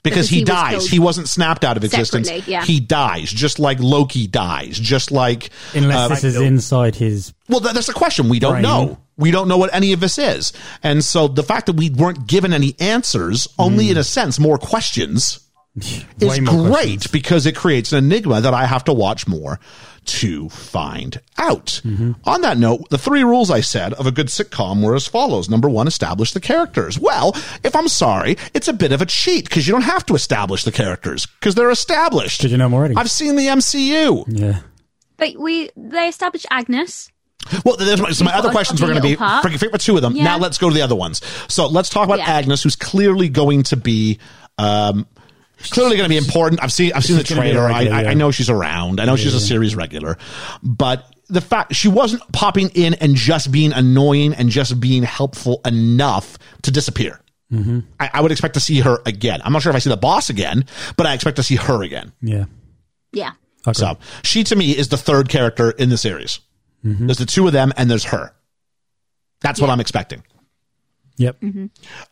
[0.02, 0.86] Because Because he, he dies.
[0.86, 2.30] He wasn't snapped out of existence.
[2.48, 2.64] yeah.
[2.64, 5.50] He dies, just like Loki dies, just like.
[5.74, 7.34] Unless uh, this is inside his.
[7.48, 8.28] well, that, that's the question.
[8.30, 8.62] We don't Brain.
[8.62, 8.98] know.
[9.18, 10.54] We don't know what any of this is.
[10.82, 14.56] And so the fact that we weren't given any answers, only in a sense, more
[14.56, 15.40] questions,
[15.76, 17.06] is way more great questions.
[17.08, 19.60] because it creates an enigma that I have to watch more
[20.06, 21.80] to find out.
[21.84, 22.12] Mm-hmm.
[22.24, 25.48] On that note, the three rules I said of a good sitcom were as follows.
[25.48, 26.98] Number one, establish the characters.
[26.98, 27.32] Well,
[27.64, 30.64] if I'm sorry, it's a bit of a cheat because you don't have to establish
[30.64, 32.40] the characters because they're established.
[32.40, 32.96] Did you know them already?
[32.96, 34.24] I've seen the MCU.
[34.28, 34.60] yeah.
[35.16, 37.10] But we they established Agnes.
[37.64, 39.42] Well, there's my, so my other got a questions were going to be little part.
[39.42, 40.14] forget forget two of them.
[40.16, 40.24] Yeah.
[40.24, 41.20] Now let's go to the other ones.
[41.48, 42.30] So let's talk about Yeah.
[42.30, 44.18] Agnes, who's clearly going to be.
[44.58, 45.06] Um,
[45.70, 46.62] Clearly going to be important.
[46.62, 47.68] I've seen I've seen the She's gonna be a trailer.
[47.68, 49.00] regular, I, I, I know she's around.
[49.00, 50.16] I know she's a series regular,
[50.62, 55.60] but the fact she wasn't popping in and just being annoying and just being helpful
[55.64, 57.20] enough to disappear.
[57.52, 57.80] Mm-hmm.
[57.98, 59.40] I, I would expect to see her again.
[59.44, 60.64] I'm not sure if I see the boss again,
[60.96, 62.12] but I expect to see her again.
[62.22, 62.44] Yeah.
[63.12, 63.32] Yeah.
[63.66, 63.78] Okay.
[63.78, 66.40] So she to me is the third character in the series.
[66.82, 68.32] There's the two of them and there's her.
[69.42, 70.22] That's what I'm expecting.
[71.16, 71.42] Yep.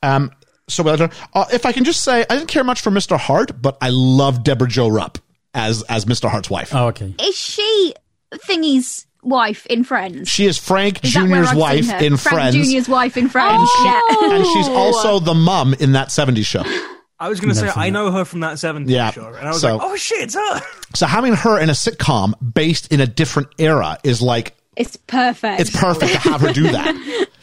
[0.03, 0.31] Um,
[0.69, 3.19] so uh, if I can just say, I didn't care much for Mr.
[3.19, 5.19] Hart, but I love Debra Jo Rupp
[5.55, 6.29] as as Mr.
[6.31, 6.75] Hart's wife.
[6.75, 7.15] Oh, okay.
[7.23, 7.95] Is she
[8.35, 10.29] Thingy's wife in Friends?
[10.29, 13.69] She is Frank Is Jr.'s wife in Frank Friends, Junior's wife in Friends.
[13.85, 14.01] Yeah.
[14.23, 16.63] and she's also the mum in that '70s show.
[17.21, 19.11] I was going to say, I know her from that 70s Yeah.
[19.11, 19.27] show.
[19.27, 20.61] And I was So- like, oh shit, it's her.
[20.95, 25.61] So having her in a sitcom based in a different era is like It's perfect.
[25.61, 27.27] it's perfect to have her do that.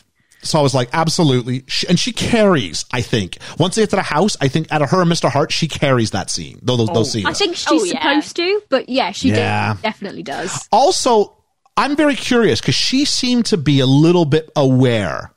[0.46, 1.64] So I was like, absolutely.
[1.68, 3.38] She, and she carries, I think.
[3.60, 5.30] Once they get to the house, I think out of her and Mr.
[5.30, 7.26] Hart, she carries that scene, those, those, those scenes.
[7.26, 8.00] I think she's Oh, yeah.
[8.00, 9.74] supposed to, but yeah, she Yeah.
[9.74, 10.68] do- definitely does.
[10.72, 11.36] also,
[11.78, 15.32] I'm very curious because she seemed to be a little bit aware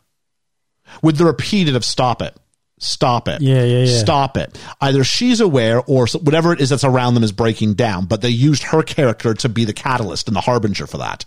[1.02, 2.36] with the repeated of stop it.
[2.80, 3.40] Stop it.
[3.40, 3.98] Yeah, yeah, yeah.
[3.98, 4.56] Stop it.
[4.80, 8.28] Either she's aware or whatever it is that's around them is breaking down, but they
[8.28, 11.24] used her character to be the catalyst and the harbinger for that.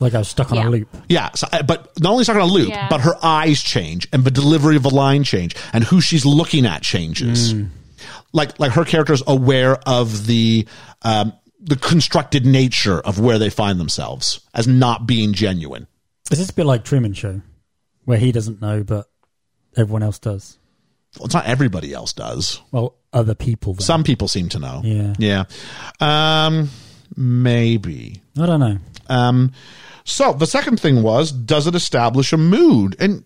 [0.00, 0.68] Like I was stuck on Yeah.
[0.68, 0.88] a loop.
[1.08, 2.88] Yeah, so, uh, but not only stuck on a loop, Yeah.
[2.88, 6.66] but her eyes change and the delivery of the line change and who she's looking
[6.66, 7.54] at changes.
[8.32, 10.66] Like like her character's aware of the
[11.02, 15.88] um, the constructed nature of where they find themselves as not being genuine.
[16.30, 17.40] Is this a bit like Truman Show,
[18.04, 19.06] where he doesn't know but
[19.76, 20.58] everyone else does?
[21.18, 22.60] Well, it's not everybody else does.
[22.70, 23.72] Well, other people.
[23.72, 23.80] Then.
[23.80, 24.82] Some people seem to know.
[24.84, 25.14] Yeah.
[25.18, 25.44] Yeah.
[25.98, 26.68] Um,
[27.16, 28.20] maybe.
[28.38, 28.78] I don't know.
[29.08, 29.52] Um,
[30.08, 32.96] so the second thing was, does it establish a mood?
[32.98, 33.24] And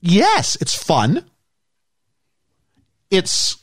[0.00, 1.24] yes, it's fun.
[3.10, 3.56] It's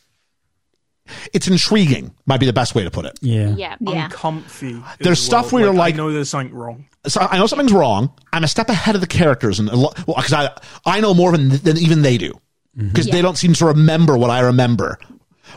[1.34, 2.14] it's intriguing.
[2.26, 3.18] Might be the best way to put it.
[3.22, 3.54] Yeah.
[3.56, 3.76] Yeah.
[3.80, 4.06] Yeah.
[4.06, 4.82] Uncomfy.
[5.00, 5.62] There's as stuff well.
[5.62, 6.86] where you're like- I know there's something wrong.
[7.08, 8.12] So I know something's wrong.
[8.34, 10.50] I'm a step ahead of the characters, and a lo- well, because I
[10.86, 12.32] I know more than, than even they do,
[12.78, 12.90] mm-hmm.
[12.90, 13.22] because they Yeah.
[13.22, 15.00] don't seem to remember what I remember.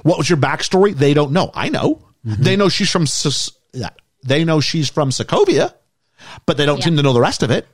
[0.04, 0.94] What was your backstory?
[0.94, 1.50] They don't know.
[1.54, 2.06] I know.
[2.24, 2.42] Mm-hmm.
[2.42, 3.06] They know she's from.
[3.06, 3.50] Sos-
[4.22, 5.72] they know she's from Sokovia,
[6.46, 6.84] but they don't Yeah.
[6.86, 7.66] seem to know the rest of it.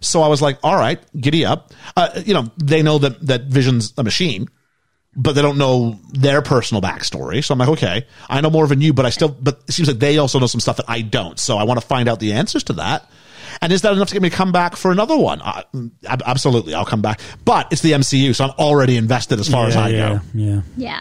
[0.00, 1.72] So I was like, all right, giddy up.
[1.96, 4.48] Uh, you know, they know that that Vision's a machine,
[5.16, 7.42] but they don't know their personal backstory.
[7.44, 9.88] So I'm like, okay, I know more than you, but I still, but it seems
[9.88, 11.38] like they also know some stuff that I don't.
[11.38, 13.08] So I want to find out the answers to that.
[13.62, 15.40] And is that enough to get me to come back for another one?
[15.40, 15.62] Uh,
[16.06, 17.20] ab- absolutely, I'll come back.
[17.46, 20.20] But it's the MCU, so I'm already invested as far as I yeah, go.
[20.34, 20.60] yeah.
[20.76, 21.00] Yeah.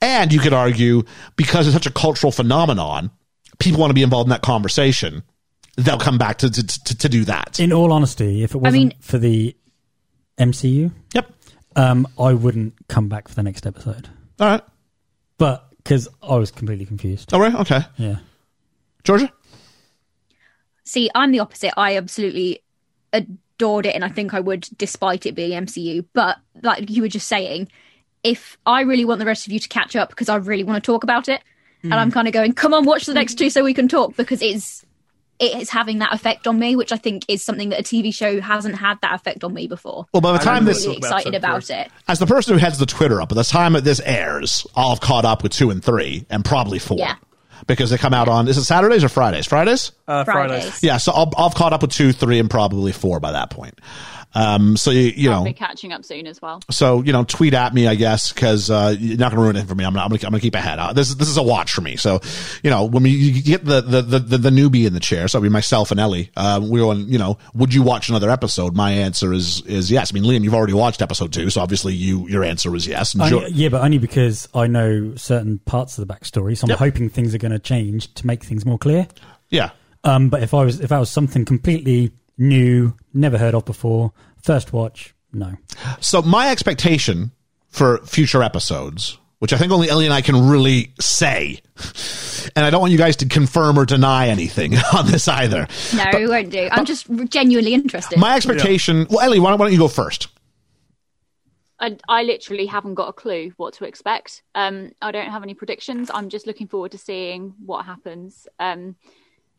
[0.00, 1.02] And you could argue
[1.36, 3.10] because it's such a cultural phenomenon,
[3.58, 5.22] people want to be involved in that conversation.
[5.76, 7.58] They'll come back to to, to, to do that.
[7.60, 9.56] In all honesty, if it wasn't mean- for the
[10.38, 11.32] MCU, Yep.
[11.76, 14.08] um, I wouldn't come back for the next episode.
[14.40, 14.62] All right.
[15.38, 17.32] But because I was completely confused.
[17.34, 17.54] All right.
[17.54, 17.80] Okay.
[17.96, 18.16] Yeah.
[19.04, 19.30] Georgia.
[20.84, 21.72] See, I'm the opposite.
[21.76, 22.62] I absolutely
[23.12, 26.04] adored it, and I think I would, despite it being MCU.
[26.12, 27.68] But like you were just saying,
[28.22, 30.82] if I really want the rest of you to catch up because I really want
[30.82, 31.42] to talk about it,
[31.82, 34.16] and I'm kind of going, "Come on, watch the next two so we can talk,"
[34.16, 34.84] because it's
[35.38, 38.14] it is having that effect on me, which I think is something that a TV
[38.14, 40.06] show hasn't had that effect on me before.
[40.12, 41.90] Well, by the I time remember this, really talk about excited about it.
[42.08, 44.90] as the person who heads the Twitter up, by the time that this airs, I'll
[44.90, 46.98] have caught up with two and three, and probably four.
[46.98, 47.16] Yeah.
[47.66, 49.46] Because they come out on is it Saturdays or Fridays?
[49.46, 49.92] Fridays.
[50.06, 50.62] Uh, Fridays.
[50.62, 50.82] Fridays.
[50.82, 53.50] Yeah, so I'll I'll have caught up with two, three, and probably four by that
[53.50, 53.78] point.
[54.34, 56.60] Um, so you you I'll know, be catching up soon as well.
[56.70, 59.56] so you know, tweet at me, I guess, because uh, you're not going to ruin
[59.56, 59.84] it for me.
[59.84, 60.02] I'm not.
[60.04, 60.78] I'm going to I'm keep ahead.
[60.78, 61.96] Uh, this this is a watch for me.
[61.96, 62.20] So
[62.62, 65.28] you know, when we you get the the, the the the newbie in the chair,
[65.28, 67.08] so I mean myself and Ellie, uh, we're going.
[67.08, 68.74] You know, would you watch another episode?
[68.74, 70.12] My answer is is yes.
[70.12, 73.14] I mean, Liam, you've already watched episode two, so obviously you your answer is yes.
[73.14, 76.64] And Jo- Only, yeah, but only because I know certain parts of the backstory, so
[76.64, 76.78] I'm Yep.
[76.80, 79.06] hoping things are going to change to make things more clear.
[79.50, 79.70] yeah.
[80.02, 84.12] Um, but if I was if I was something completely new, never heard of before,
[84.42, 85.54] first watch, no.
[86.00, 87.32] So my expectation
[87.68, 91.60] for future episodes, which I think only Ellie and I can really say,
[92.56, 95.66] and I don't want you guys to confirm or deny anything on this either.
[95.94, 96.68] No, we won't do.
[96.70, 98.18] I'm just genuinely interested.
[98.18, 99.06] My expectation.
[99.10, 100.28] Well, Ellie, why don't, why don't you go first?
[101.80, 104.42] I, I literally haven't got a clue what to expect.
[104.54, 106.10] Um, I don't have any predictions.
[106.14, 108.46] I'm just looking forward to seeing what happens.
[108.58, 108.96] Um,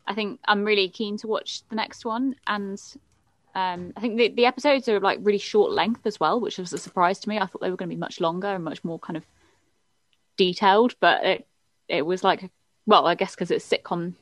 [0.06, 2.80] I think I'm really keen to watch the next one, and
[3.54, 6.72] um, I think the, the episodes are like really short length as well, which was
[6.72, 7.38] a surprise to me.
[7.38, 9.24] I thought they were going to be much longer and much more kind of
[10.36, 11.48] detailed, but it
[11.88, 12.50] it was like,
[12.86, 14.14] well, I guess because it's sitcom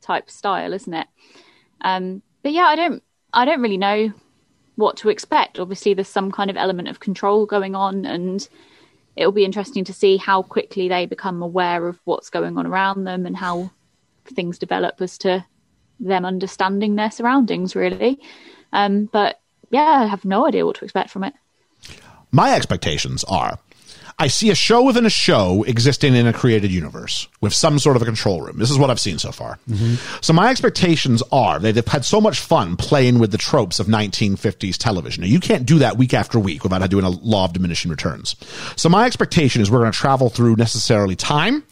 [0.00, 1.06] type style, isn't it?
[1.80, 3.02] Um, but yeah, I don't
[3.32, 4.12] I don't really know
[4.76, 5.58] what to expect.
[5.58, 8.48] Obviously, there's some kind of element of control going on, and
[9.16, 13.04] it'll be interesting to see how quickly they become aware of what's going on around
[13.04, 13.70] them and how
[14.28, 15.44] things develop as to
[16.00, 18.20] them understanding their surroundings, really.
[18.72, 21.34] Um, but yeah, I have no idea what to expect from it.
[22.32, 23.58] My expectations are
[24.18, 27.96] I see a show within a show existing in a created universe with some sort
[27.96, 28.56] of a control room.
[28.58, 29.58] This is what I've seen so far.
[30.22, 33.88] So my expectations are they- they've had so much fun playing with the tropes of
[33.88, 35.20] 1950s television.
[35.20, 38.36] Now, you can't do that week after week without doing a law of diminishing returns.
[38.74, 41.62] So my expectation is we're going to travel through necessarily time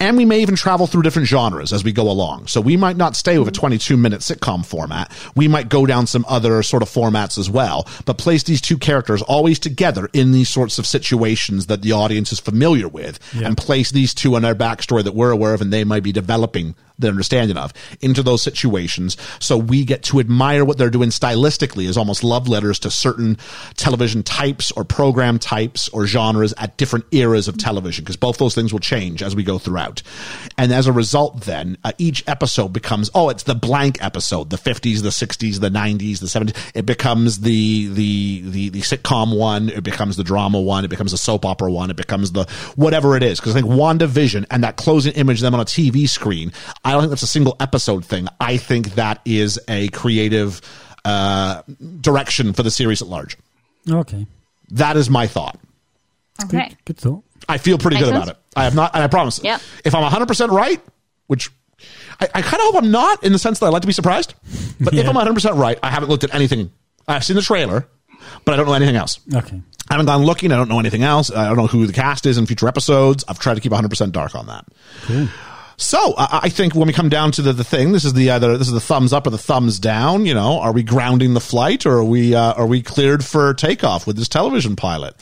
[0.00, 2.46] and we may even travel through different genres as we go along.
[2.46, 3.60] So we might not stay with a mm-hmm.
[3.60, 5.10] 22 minute sitcom format.
[5.34, 8.78] We might go down some other sort of formats as well, but place these two
[8.78, 13.56] characters always together in these sorts of situations that the audience is familiar with and
[13.56, 16.74] place these two on their backstory that we're aware of and they might be developing
[16.98, 19.16] their understanding of into those situations.
[19.40, 23.38] So we get to admire what they're doing stylistically as almost love letters to certain
[23.76, 28.54] television types or program types or genres at different eras of television because both those
[28.54, 30.02] things will change as we go throughout.
[30.58, 34.56] And as a result, then uh, each episode becomes, oh, it's the blank episode, the
[34.56, 36.56] 50s, the 60s, the 90s, the 70s.
[36.74, 39.68] It becomes the, the, the, the sitcom one.
[39.68, 40.84] It becomes the drama one.
[40.84, 41.90] It becomes the soap opera one.
[41.90, 42.44] It becomes the
[42.76, 43.40] whatever it is.
[43.40, 46.52] Cause I think WandaVision and that closing image of them on a TV screen,
[46.86, 48.28] I don't think that's a single episode thing.
[48.40, 50.60] I think that is a creative,
[51.04, 51.62] uh,
[52.00, 53.36] direction for the series at large.
[53.90, 54.26] Okay.
[54.70, 55.58] That is my thought.
[56.44, 56.68] Okay.
[56.68, 57.24] Good, good thought.
[57.48, 58.24] I feel pretty Makes good sense.
[58.24, 58.42] about it.
[58.56, 59.40] I have not, and I promise.
[59.42, 59.60] Yep.
[59.84, 60.80] If I'm 100% right,
[61.26, 61.50] which
[62.20, 63.92] I, I kind of hope I'm not in the sense that I like to be
[63.92, 64.34] surprised,
[64.80, 66.72] but if I'm 100% right, I haven't looked at anything.
[67.06, 67.86] I've seen the trailer,
[68.44, 69.20] but I don't know anything else.
[69.32, 69.60] Okay.
[69.88, 70.50] I haven't gone looking.
[70.50, 71.30] I don't know anything else.
[71.30, 73.24] I don't know who the cast is in future episodes.
[73.28, 74.64] I've tried to keep 100% dark on that.
[75.78, 78.30] So I I think when we come down to the, the thing, this is the
[78.30, 80.24] either this is the thumbs up or the thumbs down.
[80.26, 83.52] You know, are we grounding the flight or are we uh, are we cleared for
[83.54, 85.14] takeoff with this television pilot?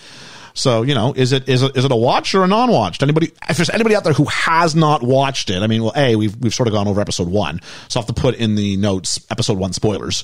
[0.57, 3.03] So you know, is it is it is it a watch or a non-watched?
[3.03, 3.33] Anybody?
[3.49, 6.37] If there's anybody out there who has not watched it, I mean, well, a we've
[6.37, 9.19] we've sort of gone over episode one, so I have to put in the notes
[9.33, 10.23] episode one spoilers.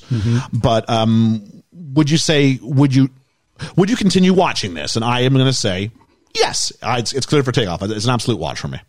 [0.53, 3.09] But um, would you say would you
[3.75, 4.95] would you continue watching this?
[4.95, 5.91] And I am going to say
[6.33, 6.71] yes.
[6.81, 7.81] I- It's it's cleared for takeoff.
[7.83, 8.79] It's an absolute watch for me.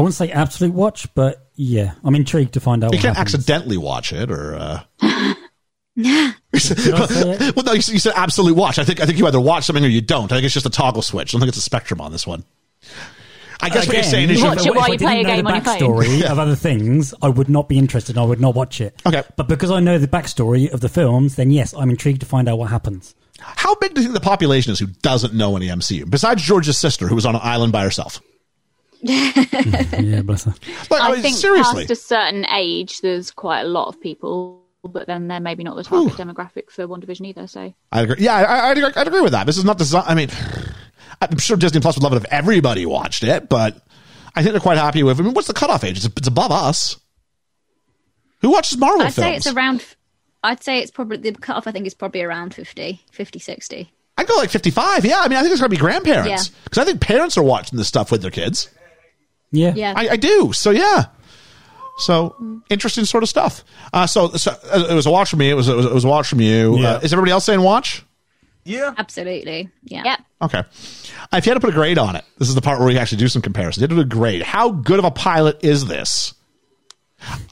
[0.00, 2.92] I wouldn't say absolute watch, but yeah, I'm intrigued to find out.
[2.92, 3.34] You what can't happens.
[3.34, 4.80] accidentally watch it, or uh...
[5.96, 7.56] Did I say it?
[7.56, 8.78] well, no, you, said- you absolute watch.
[8.78, 10.30] I think I think you either watch something or you don't.
[10.32, 11.30] I think it's just a toggle switch.
[11.30, 12.44] I don't think it's a spectrum on this one.
[13.62, 15.20] I guess what you're saying is you watch I- it while if I you play
[15.20, 16.04] a didn't know game the on your phone.
[16.04, 18.16] backstory of other things, I would not be interested.
[18.16, 19.00] I would not watch it.
[19.04, 19.22] Okay.
[19.36, 22.48] but because I know the backstory of the films, then yes, I'm intrigued to find
[22.48, 23.14] out what happens.
[23.38, 26.78] how big do you think the population is who doesn't know any MCU besides George's
[26.78, 28.20] sister, who was on an island by herself?
[29.02, 30.54] Yeah, bless her.
[30.90, 31.82] Like, I mean, think seriously.
[31.86, 35.76] past a certain age, there's quite a lot of people, but then they're maybe not
[35.76, 37.46] the target demographic for WandaVision either.
[37.46, 38.16] So I agree.
[38.18, 39.46] Yeah, I, I'd, agree- I'd agree with that.
[39.46, 40.04] This is not design.
[40.06, 40.28] I mean,
[41.20, 43.82] I'm sure Disney Plus would love it if everybody watched it, but
[44.34, 45.18] I think they're quite happy with.
[45.18, 45.96] I mean, what's the cutoff age?
[45.98, 46.98] It's, it's above us.
[48.42, 49.26] Who watches Marvel I'd films?
[49.26, 49.84] say it's around.
[50.42, 51.66] I'd say it's probably the cutoff.
[51.66, 53.92] I think is probably around 50, 50, 60.
[54.16, 55.04] I'd go like 55.
[55.04, 56.54] Yeah, I mean, I think it's going to be grandparents Yeah.
[56.64, 58.68] because I think parents are watching this stuff with their kids.
[59.52, 60.52] Yeah, Yeah, I, I do.
[60.52, 61.06] So yeah.
[61.98, 63.62] So interesting sort of stuff.
[63.92, 65.50] Uh, so, so uh, it was a watch from me.
[65.50, 66.78] It was it was, it was a watch from you.
[66.78, 66.92] Yeah.
[66.94, 68.04] Uh, is everybody else saying watch?
[68.64, 68.94] Yeah.
[68.96, 69.68] absolutely.
[69.84, 70.02] Yeah.
[70.04, 70.58] yeah, Okay.
[70.58, 72.86] Uh, If you had to put a grade on it, this is the part where
[72.86, 73.78] we actually do some comparisons.
[73.78, 74.42] You had to do a grade.
[74.42, 76.34] How good of a pilot is this?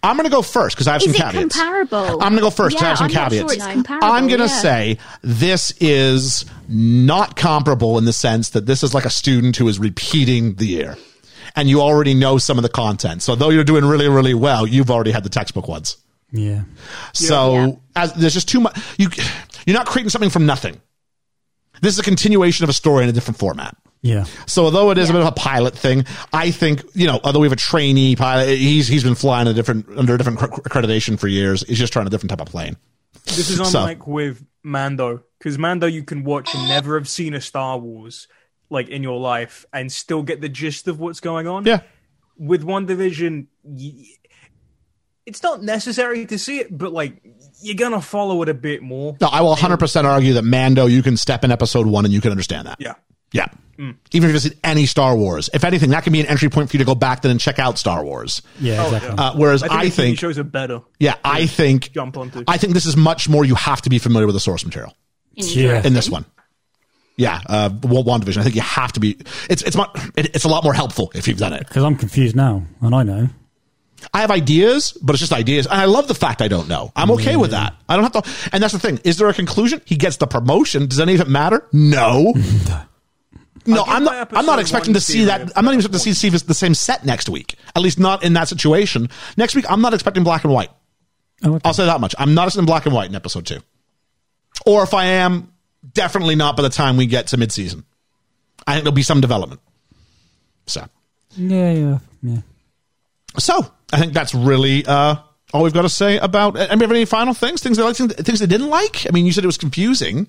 [0.03, 1.57] I'm going to go first because I have Is some it caveats.
[1.57, 2.23] comparable?
[2.23, 3.67] I'm going to go first I Yeah, have some I'm not sure caveats.
[3.75, 4.61] comparable, I'm going to yeah.
[4.61, 9.69] say this is not comparable in the sense that this is like a student who
[9.69, 10.97] is repeating the year.
[11.57, 13.23] And you already know some of the content.
[13.23, 15.97] So though you're doing really, really well, you've already had the textbook ones.
[16.33, 16.63] yeah.
[17.15, 17.73] So Yeah.
[17.97, 18.79] as there's just too much.
[18.99, 19.09] You
[19.67, 20.81] you're not creating something from nothing.
[21.81, 23.77] This is a continuation of a story in a different format.
[24.03, 24.25] Yeah.
[24.47, 27.41] So although it is a bit of a pilot thing, I think you know, although
[27.41, 31.19] we have a trainee pilot, he's he's been flying a different under a different accreditation
[31.19, 31.63] for years.
[31.67, 32.77] He's just trying a different type of plane.
[33.25, 37.35] This is So- unlike with Mando, because Mando you can watch and never have seen
[37.35, 38.29] a Star Wars
[38.71, 41.65] like in your life and still get the gist of what's going on.
[41.65, 41.81] Yeah,
[42.37, 44.05] With WandaVision, y-
[45.27, 47.21] it's not necessary to see it, but like
[47.61, 49.17] you're gonna follow it a bit more.
[49.21, 52.15] no, I will 100 percent argue that Mando, you can step in episode one and
[52.15, 52.77] you can understand that.
[52.81, 52.95] Yeah.
[53.33, 53.47] Yeah.
[53.79, 56.69] Even if you've seen any Star Wars, if anything, that can be an entry point
[56.69, 58.43] for you to go back then and check out Star Wars.
[58.59, 59.11] Yeah, Oh, exactly.
[59.17, 60.81] Uh, whereas I think, I the think, shows are better.
[60.99, 62.43] yeah, I think, Jump onto.
[62.49, 63.45] I think this is much more.
[63.45, 64.97] You have to be familiar with the source material.
[65.35, 65.81] Yeah.
[65.87, 66.25] in this one.
[67.19, 68.39] Yeah, uh, WandaVision.
[68.39, 69.19] I think you have to be.
[69.51, 69.85] It's it's mu-
[70.17, 71.67] it, it's a lot more helpful if you've done it.
[71.67, 73.29] Because I'm confused now, and I know.
[74.15, 76.93] I have ideas, but it's just ideas, and I love the fact I don't know.
[76.95, 77.75] I'm okay with that.
[77.89, 78.51] I don't have to.
[78.53, 79.01] And that's the thing.
[79.05, 79.83] Is there a conclusion?
[79.85, 80.87] He gets the promotion.
[80.87, 81.67] Does any of it matter?
[81.73, 82.33] No.
[83.67, 84.29] No, I'll give I'm not.
[84.35, 85.53] I'm not expecting to see that.
[85.55, 87.57] I'm not even expecting to see the same set next week.
[87.77, 89.11] At least not in that situation.
[89.37, 90.71] Next week, I'm not expecting black and white.
[91.45, 91.61] Oh, okay.
[91.67, 92.15] I'll say that much.
[92.19, 93.59] I'm not expecting black and white in episode two.
[94.65, 95.53] Or if I am,
[95.93, 97.85] definitely not by the time we get to midseason.
[98.67, 99.61] I think there'll be some development.
[100.67, 100.87] So,
[101.37, 102.41] Yeah, yeah, yeah.
[103.39, 105.17] so I think that's really uh,
[105.53, 106.57] all we've got to say about.
[106.57, 107.63] And we have any final things?
[107.63, 109.07] Things they liked, things they didn't like.
[109.07, 110.29] I mean, you said it was confusing.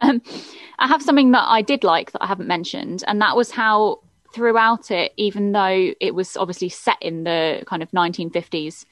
[0.00, 4.00] I have something that I did like that I haven't mentioned, and that was how
[4.34, 8.84] throughout it, even though it was obviously set in the kind of 1950s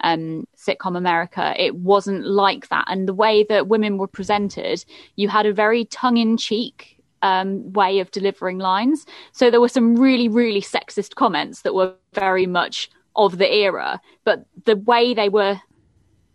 [0.00, 2.84] um, sitcom America, it wasn't like that.
[2.88, 4.84] And the way that women were presented,
[5.16, 9.06] you had a very tongue in cheek um, way of delivering lines.
[9.32, 14.00] So there were some really, really sexist comments that were very much of the era,
[14.24, 15.60] but the way they were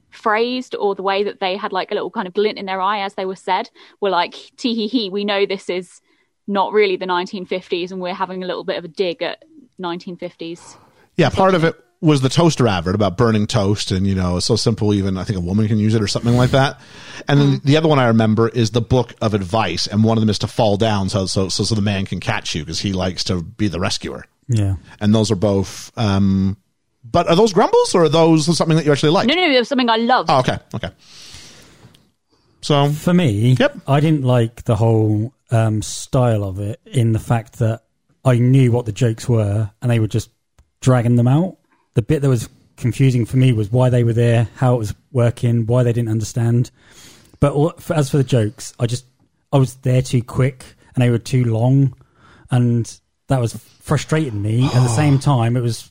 [0.09, 2.81] phrased or the way that they had like a little kind of glint in their
[2.81, 3.69] eye as they were said
[4.01, 6.01] were like tee hee hee we know this is
[6.47, 9.45] not really the 1950s and we're having a little bit of a dig at
[9.79, 10.75] 1950s
[11.15, 14.47] Yeah, part of it was the toaster advert about burning toast, and you know, it's
[14.47, 14.93] so simple.
[14.93, 16.81] Even I think a woman can use it or something like that.
[17.27, 20.21] And then the other one I remember is the book of advice, and one of
[20.21, 22.79] them is to fall down so so so, so the man can catch you because
[22.79, 24.25] he likes to be the rescuer.
[24.47, 24.75] Yeah.
[24.99, 25.91] And those are both.
[25.97, 26.57] Um,
[27.03, 29.27] but are those grumbles or are those something that you actually like?
[29.27, 30.89] no no it was something i loved Oh, okay, okay.
[32.61, 33.77] So For me, Yep.
[33.87, 37.83] I didn't like the whole um, style of it in the fact that
[38.23, 40.29] I knew what the jokes were and they were just
[40.79, 41.57] dragging them out.
[41.93, 44.95] The bit that was confusing for me was why they were there, how it was
[45.11, 46.71] working, why they didn't understand.
[47.39, 49.05] But all- for- as for the jokes, I just
[49.53, 50.63] I was there too quick
[50.95, 51.93] and they were too long,
[52.49, 52.91] and
[53.27, 54.65] that was frustrating me.
[54.65, 55.90] At the same time, it was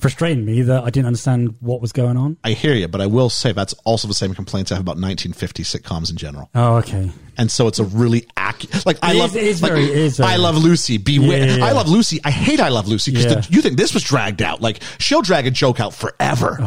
[0.00, 2.36] frustrating me that I didn't understand what was going on.
[2.44, 4.96] I hear you, but I will say that's also the same complaints I have about
[4.96, 6.48] 1950 sitcoms in general.
[6.54, 7.10] Oh, okay.
[7.36, 8.84] and so it's a really accurate.
[8.86, 10.98] Like I It love, is- it is like, very- it is very- I love Lucy.
[10.98, 11.38] Beware.
[11.38, 11.64] Yeah, yeah, yeah.
[11.66, 12.20] I love Lucy.
[12.24, 14.60] I hate I love Lucy because you think this was dragged out.
[14.60, 16.58] Like she'll drag a joke out forever,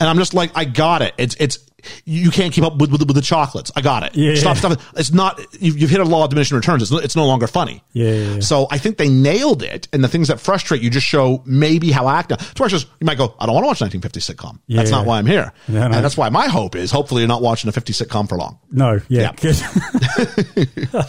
[0.00, 1.14] and I'm just like, I got it.
[1.18, 1.58] It's it's
[2.04, 3.70] you can't keep up with with, with the chocolates.
[3.76, 4.16] I got it.
[4.16, 4.60] Yeah, Stop yeah.
[4.72, 4.92] stuff.
[4.96, 5.40] It's not.
[5.60, 6.82] You've, you've hit a law of diminishing returns.
[6.82, 7.82] It's, it's no longer funny.
[7.92, 8.40] Yeah, yeah, yeah.
[8.40, 11.92] So I think they nailed it, and the things that frustrate you just show maybe
[11.92, 12.38] how active.
[12.38, 14.58] To where it's just you might go, I don't want to watch 1950 sitcom.
[14.66, 16.02] Yeah, that's not why I'm here, Yeah, and no.
[16.02, 18.58] that's why my hope is hopefully you're not watching a 50 sitcom for long.
[18.72, 19.32] No, yeah, Yeah.
[19.40, 20.68] good.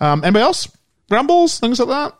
[0.00, 0.68] Um, anybody else?
[1.08, 2.18] Grumbles, things like that.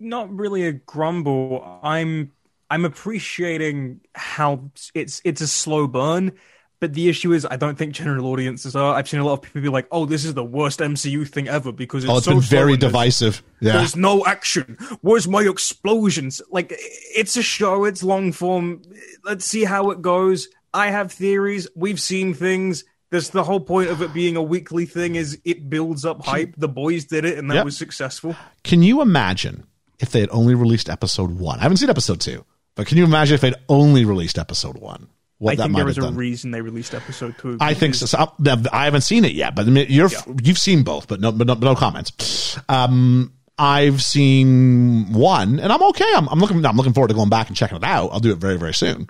[0.00, 1.78] not really a grumble.
[1.82, 2.32] I'm
[2.72, 6.32] I'm appreciating how it's it's a slow burn,
[6.80, 8.94] but the issue is I don't think general audiences are.
[8.94, 11.48] I've seen a lot of people be like, "Oh, this is the worst MCU thing
[11.48, 13.42] ever" because it's, Oh, it's so been very divisive.
[13.60, 13.74] Yeah.
[13.74, 14.76] There's no action.
[15.02, 16.40] Where's my explosions?
[16.50, 16.72] Like
[17.14, 17.84] it's a show.
[17.84, 18.82] It's long form.
[19.24, 20.48] Let's see how it goes.
[20.74, 21.68] I have theories.
[21.76, 22.84] We've seen things.
[23.10, 26.54] There's the whole point of it being a weekly thing is it builds up hype.
[26.56, 27.64] The boys did it, and that Yep.
[27.66, 28.34] was successful.
[28.64, 29.66] Can you imagine
[30.00, 31.58] if they had only released episode one?
[31.58, 35.08] I haven't seen episode two, but can you imagine if they'd only released episode one?
[35.38, 36.14] What I that think there was a done.
[36.14, 37.58] reason they released episode two.
[37.60, 38.06] I think so.
[38.06, 38.32] so.
[38.72, 40.10] I haven't seen it yet, but I mean, you're
[40.42, 42.58] you've seen both, but no, but no, but no comments.
[42.68, 46.10] Um, I've seen one, and I'm okay.
[46.14, 46.64] I'm, I'm looking.
[46.64, 48.10] I'm looking forward to going back and checking it out.
[48.12, 49.08] I'll do it very, very soon.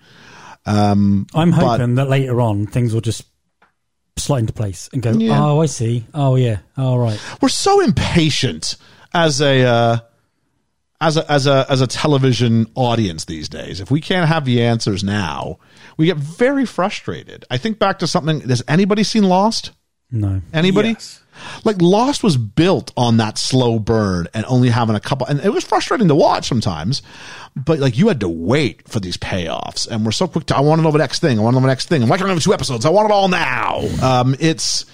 [0.65, 3.25] I'm hoping that later on things will just
[4.17, 5.13] slot into place and go.
[5.13, 5.45] Yeah.
[5.45, 6.07] Oh, I see.
[6.15, 6.59] Oh, yeah.
[6.77, 7.21] All right.
[7.41, 8.77] we're so impatient
[9.13, 9.99] as a uh,
[11.03, 13.81] as a as a as a television audience these days.
[13.81, 15.59] If we can't have the answers now,
[15.97, 17.45] we get very frustrated.
[17.51, 18.41] I think back to something.
[18.43, 19.73] Has anybody seen Lost?
[20.13, 20.41] No.
[20.55, 20.91] Anybody?
[20.91, 21.21] Yes.
[21.65, 25.53] Like Lost was built on that slow burn and only having a couple, and it
[25.53, 27.03] was frustrating to watch sometimes.
[27.57, 30.57] But like you had to wait for these payoffs, and we're so quick to.
[30.57, 31.39] I want to know the next thing.
[31.39, 32.03] I want to know the next thing.
[32.03, 32.87] I'm like, I don't have two episodes.
[32.87, 33.81] I want it all now.
[34.03, 34.87] Um, it's.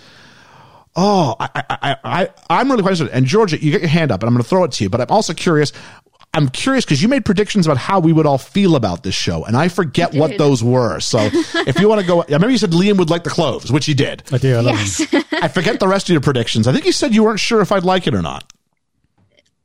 [0.97, 3.17] Oh, I, I, I, I, I'm really quite interested.
[3.17, 4.91] And Georgia, you get your hand up, and I'm going to throw it to you.
[4.91, 5.73] But I'm also curious.
[6.35, 9.45] I'm curious because you made predictions about how we would all feel about this show,
[9.45, 11.01] and I forget what those were.
[11.01, 13.73] So if you want to go, I remember you said Liam would like the cloves,
[13.73, 14.23] which he did.
[14.31, 14.57] I do.
[14.57, 15.15] I love Yes.
[15.33, 16.69] I forget the rest of your predictions.
[16.69, 18.53] I think you said you weren't sure if I'd like it or not.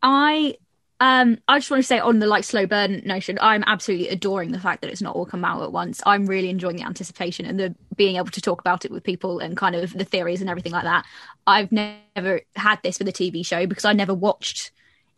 [0.01, 0.55] I
[1.03, 4.51] um I just want to say on the like slow burn notion, I'm absolutely adoring
[4.53, 6.01] the fact that it's not all come out at once.
[6.05, 9.39] I'm really enjoying the anticipation and the being able to talk about it with people
[9.39, 11.05] and kind of the theories and everything like that.
[11.45, 14.71] I've never had this with a TV show because I never watched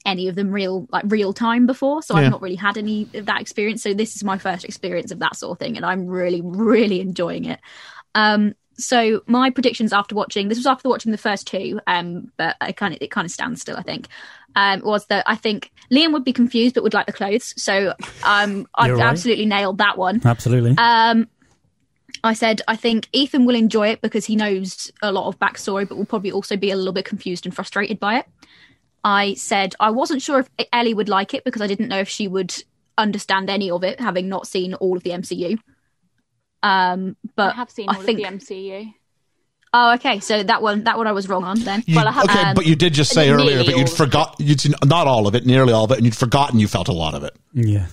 [0.06, 2.22] any of them real like real time before so Yeah.
[2.22, 5.18] i've not really had any of that experience so this is my first experience of
[5.20, 7.60] that sort of thing and i'm really really enjoying it
[8.14, 12.56] um so my predictions after watching this was after watching the first two um but
[12.62, 14.08] i kind of it kind of stands still i think
[14.56, 17.94] um was that i think liam would be confused but would like the clothes so
[18.24, 19.02] um i've right.
[19.02, 20.76] absolutely nailed that one Absolutely.
[20.78, 21.28] um
[22.24, 25.88] I said I think Ethan will enjoy it because he knows a lot of backstory,
[25.88, 28.26] but will probably also be a little bit confused and frustrated by it.
[29.04, 32.10] I said I wasn't sure if Ellie would like it because I didn't know if
[32.10, 32.56] she would
[32.98, 35.60] understand any of it, having not seen all of the MCU.
[36.66, 38.20] Um, but I have seen I all think.
[38.26, 38.94] of the MCU.
[39.72, 40.20] Oh, okay.
[40.20, 41.84] So that one, that one I was wrong on then.
[41.86, 44.36] You- Well, I have- okay, um, but you did just say earlier, but you'd forgot
[44.40, 46.88] you'd seen not all of it, nearly all of it, and you'd forgotten you felt
[46.88, 47.36] a lot of it.
[47.54, 47.88] yeah.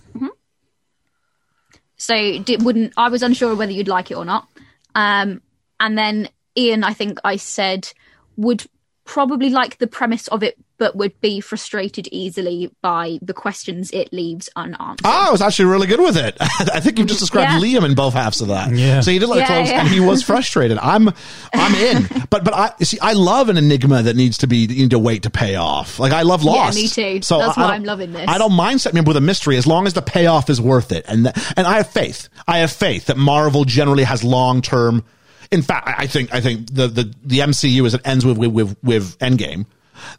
[1.96, 4.48] So did, wouldn't I was unsure whether you'd like it or not.
[4.94, 5.40] Um,
[5.78, 7.92] and then Ian, I think I said
[8.36, 8.64] would
[9.04, 14.12] probably like the premise of it but would be frustrated easily by the questions it
[14.12, 15.02] leaves unanswered.
[15.04, 16.36] Ah, I was actually really good with it.
[16.40, 17.60] I think you've just described Yeah.
[17.80, 18.74] Liam in both halves of that.
[18.74, 19.00] Yeah.
[19.00, 19.80] So he did let it Yeah, close, yeah.
[19.80, 20.78] and he was frustrated.
[20.78, 21.08] I'm,
[21.54, 22.08] I'm in.
[22.30, 24.98] But but I see, I love an enigma that needs to be you need to
[24.98, 26.00] wait to pay off.
[26.00, 26.74] Like I love Lost.
[26.76, 27.22] me too.
[27.22, 28.26] So That's I why don't- I'm loving this.
[28.28, 30.60] I don't mind setting me up with a mystery as long as the payoff is
[30.60, 31.04] worth it.
[31.06, 32.28] And th- and I have faith.
[32.48, 35.04] I have faith that Marvel generally has long term.
[35.52, 38.36] In fact, I I think I think the the the MCU as it ends with
[38.38, 39.66] with with, with Endgame.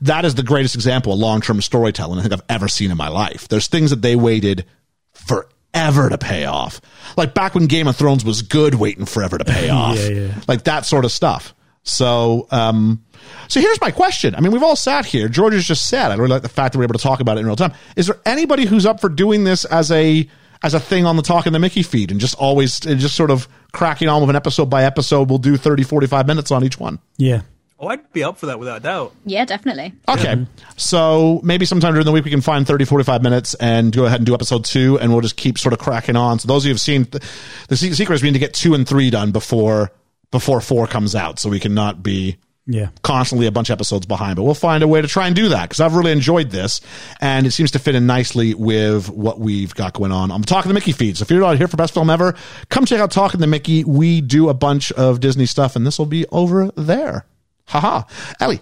[0.02, 2.98] That is the greatest example of long term storytelling I think I've ever seen in
[2.98, 3.48] my life.
[3.48, 4.66] There's things that they waited
[5.14, 6.82] forever to pay off.
[7.18, 9.98] Like back when Game of Thrones was good, waiting forever to pay off.
[9.98, 10.42] Yeah, yeah.
[10.48, 11.54] Like that sort of stuff.
[11.84, 13.04] So, um,
[13.50, 14.36] so here's my question.
[14.36, 15.28] I mean, we've all sat here.
[15.28, 17.38] George has just said, I really like the fact that we're able to talk about
[17.38, 17.74] it in real time.
[17.96, 20.28] Is there anybody who's up for doing this as a,
[20.64, 23.50] as a thing on the Talking the Mickey feed and just always, just sort of
[23.74, 25.30] cracking on with an episode by episode?
[25.30, 27.00] We'll do 30, 45 minutes on each one.
[27.18, 27.42] Yeah.
[27.84, 29.14] Oh, I'd be up for that without a doubt.
[29.26, 29.94] Yeah, definitely.
[30.08, 30.46] Okay.
[30.78, 34.20] So maybe sometime during the week we can find 30, 45 minutes and go ahead
[34.20, 36.40] and do episode two and we'll just keep sort of cracking on.
[36.40, 37.24] So those of you who've seen the,
[37.68, 39.92] the secret is we need to get two and three done before,
[40.32, 41.40] before four comes out.
[41.40, 42.88] So we can not be Yeah.
[43.02, 45.50] constantly a bunch of episodes behind, but we'll find a way to try and do
[45.50, 46.80] that because I've really enjoyed this
[47.20, 50.32] and it seems to fit in nicely with what we've got going on.
[50.32, 51.18] I'm talking the Mickey feed.
[51.18, 52.36] So if you're not here for best film ever,
[52.70, 53.84] come check out Talking the Mickey.
[53.84, 57.26] We do a bunch of Disney stuff and this will be over there.
[57.66, 58.04] Haha.
[58.40, 58.62] Ellie.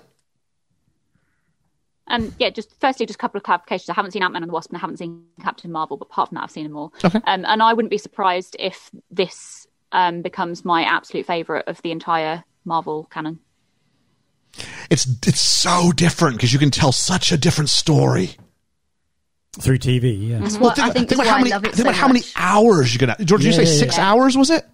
[2.08, 3.89] And yeah, just firstly, just a couple of clarifications.
[3.89, 6.08] I haven't seen Ant Man and the Wasp, and I haven't seen Captain Marvel, but
[6.10, 6.93] apart from that, I've seen them all.
[7.04, 7.20] Okay.
[7.26, 11.91] Um, and I wouldn't be surprised if this um, becomes my absolute favorite of the
[11.91, 13.39] entire Marvel canon.
[14.89, 18.32] it's it's so different because you can tell such a different story.
[19.60, 20.30] Through TV.
[20.30, 20.39] Yeah.
[20.39, 23.06] Well, what I think, is about how many think so about how many hours you're
[23.06, 23.24] gonna.
[23.26, 24.10] George, did you Yeah, say yeah, six yeah.
[24.10, 24.38] hours?
[24.38, 24.66] Was it?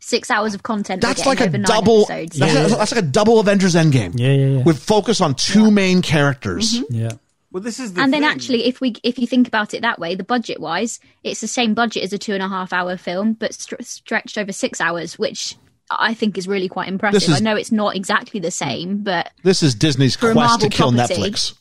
[0.00, 1.02] Six hours of content.
[1.02, 2.06] That's like a double.
[2.06, 2.66] That's, Yeah.
[2.68, 4.18] that's like a double Avengers Endgame.
[4.18, 4.62] Yeah, yeah, yeah.
[4.62, 6.72] With focus on two main characters.
[6.80, 6.94] Mm-hmm.
[6.94, 7.10] Yeah.
[7.52, 9.98] Well, this is the and then actually if we if you think about it that
[9.98, 12.96] way the budget wise it's the same budget as a two and a half hour
[12.96, 15.56] film but str- stretched over six hours which
[15.90, 19.32] i think is really quite impressive is- i know it's not exactly the same but
[19.42, 21.14] This is Disney's For a quest to kill property.
[21.20, 21.54] Netflix.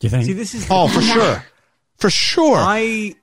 [0.00, 0.26] Do you think?
[0.26, 1.42] see, this is Oh, for sure,
[1.96, 2.58] for sure.
[2.58, 3.14] I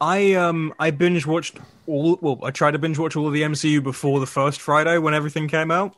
[0.00, 3.42] I um I binge watched all well I tried to binge watch all of the
[3.42, 5.94] MCU before the first Friday when everything came out.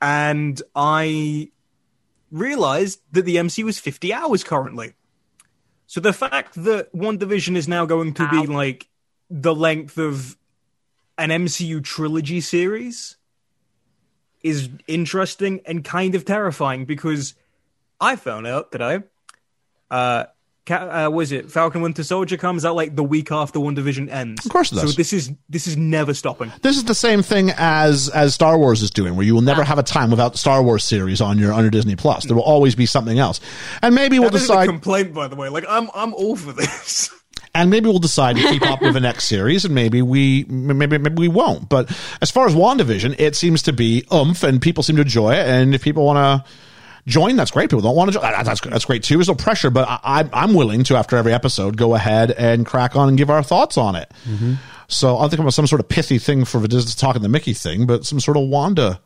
[0.00, 1.50] And I
[2.30, 4.94] realized that the MCU was 50 hours currently.
[5.86, 8.88] So the fact that WandaVision is now going to be like
[9.30, 10.36] the length of
[11.16, 13.16] an MCU trilogy series
[14.42, 17.34] is interesting and kind of terrifying because
[18.00, 19.02] I found out today
[19.90, 20.26] uh,
[20.70, 24.44] uh was it Falcon Winter Soldier comes out like the week after WandaVision ends.
[24.44, 26.52] Of course it So this is this is never stopping.
[26.62, 29.64] this is the same thing as as Star Wars is doing, where you will never
[29.64, 32.24] have a time without the Star Wars series on your on your Disney Plus.
[32.24, 33.40] There will always be something else,
[33.82, 34.66] and maybe we'll That decide.
[34.66, 35.48] complaint, by the way.
[35.48, 37.10] Like I'm I'm all for this.
[37.54, 40.98] and maybe we'll decide to keep up with the next series, and maybe we maybe
[40.98, 41.68] maybe we won't.
[41.68, 41.90] But
[42.20, 45.46] as far as WandaVision, it seems to be oomph, and people seem to enjoy it.
[45.46, 46.50] And if people want to
[47.06, 47.70] join, that's great.
[47.70, 49.16] People don't want to join, that's that's great too.
[49.16, 52.64] There's no pressure, but I, I, I'm willing to after every episode go ahead and
[52.66, 54.10] crack on and give our thoughts on it.
[54.88, 57.52] So I'll think about some sort of pithy thing for the Disney talking the Mickey
[57.54, 59.00] thing, but some sort of Wanda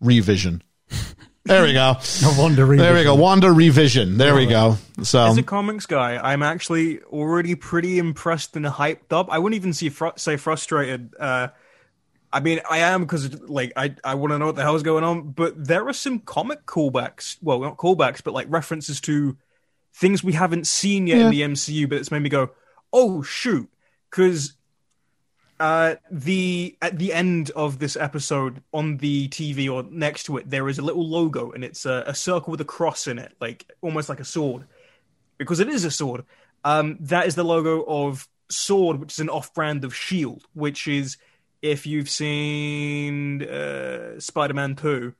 [0.00, 0.62] revision.
[1.46, 1.96] There we go.
[1.98, 2.64] I wonder.
[2.74, 3.14] There we go.
[3.16, 4.16] Wanda revision.
[4.16, 4.78] There we go.
[5.02, 9.28] So As a comics guy, I'm actually already pretty impressed and hyped up.
[9.30, 11.12] I wouldn't even see fr- say frustrated.
[11.20, 11.48] Uh,
[12.34, 15.04] I mean, I am because like I I want to know what the hell's going
[15.04, 15.30] on.
[15.30, 17.38] But there are some comic callbacks.
[17.40, 19.36] Well, not callbacks, but like references to
[19.94, 21.88] things we haven't seen yet in the MCU.
[21.88, 22.50] But it's made me go,
[22.92, 23.70] oh shoot,
[24.10, 24.54] because
[25.60, 30.50] uh the at the end of this episode on the tv or next to it
[30.50, 33.32] there is a little logo and it's a, a circle with a cross in it
[33.40, 34.64] like almost like a sword
[35.38, 36.24] because it is a sword
[36.64, 41.18] um that is the logo of SWORD which is an off-brand of SHIELD which is
[41.64, 45.14] if you've seen uh spider-man 2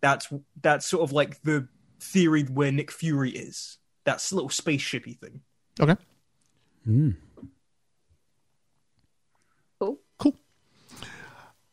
[0.00, 0.28] that's
[0.60, 1.68] that's sort of like the
[2.00, 5.40] theory where nick fury is that's a little spaceshipy thing
[5.80, 5.96] okay.
[9.78, 9.98] Cool.
[10.18, 10.36] Cool.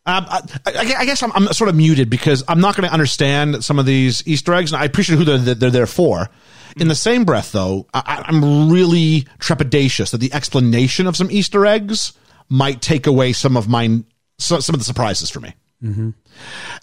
[0.05, 2.93] Um, I, I, I guess I'm, I'm sort of muted because I'm not going to
[2.93, 6.30] understand some of these Easter eggs, and I appreciate who they're, they're there for.
[6.78, 11.65] In the same breath, though, I, I'm really trepidatious that the explanation of some Easter
[11.65, 12.13] eggs
[12.49, 14.03] might take away some of my
[14.42, 15.54] so, some of the surprises for me.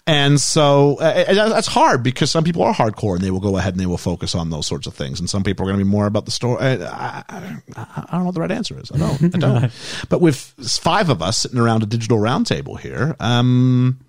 [0.05, 3.57] And so uh, and that's hard because some people are hardcore and they will go
[3.57, 5.79] ahead and they will focus on those sorts of things, and some people are going
[5.79, 6.61] to be more about the story.
[6.61, 8.91] I, I, I, I don't know what the right answer is.
[8.91, 9.35] I don't.
[9.35, 9.71] I don't.
[10.09, 13.99] but with five of us sitting around a digital roundtable here, um,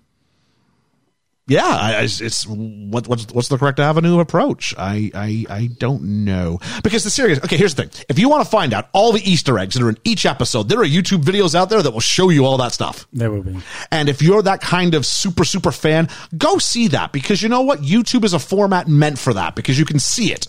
[1.47, 4.73] yeah, I, I- it's what, what's what's the correct avenue of approach?
[4.79, 7.39] I, I I don't know because the series.
[7.43, 9.83] Okay, here's the thing: if you want to find out all the Easter eggs that
[9.83, 12.57] are in each episode, there are YouTube videos out there that will show you all
[12.59, 13.07] that stuff.
[13.13, 13.59] There will be.
[13.91, 17.63] And if you're that kind of super super fan, go see that because you know
[17.63, 17.81] what?
[17.81, 20.47] YouTube is a format meant for that because you can see it.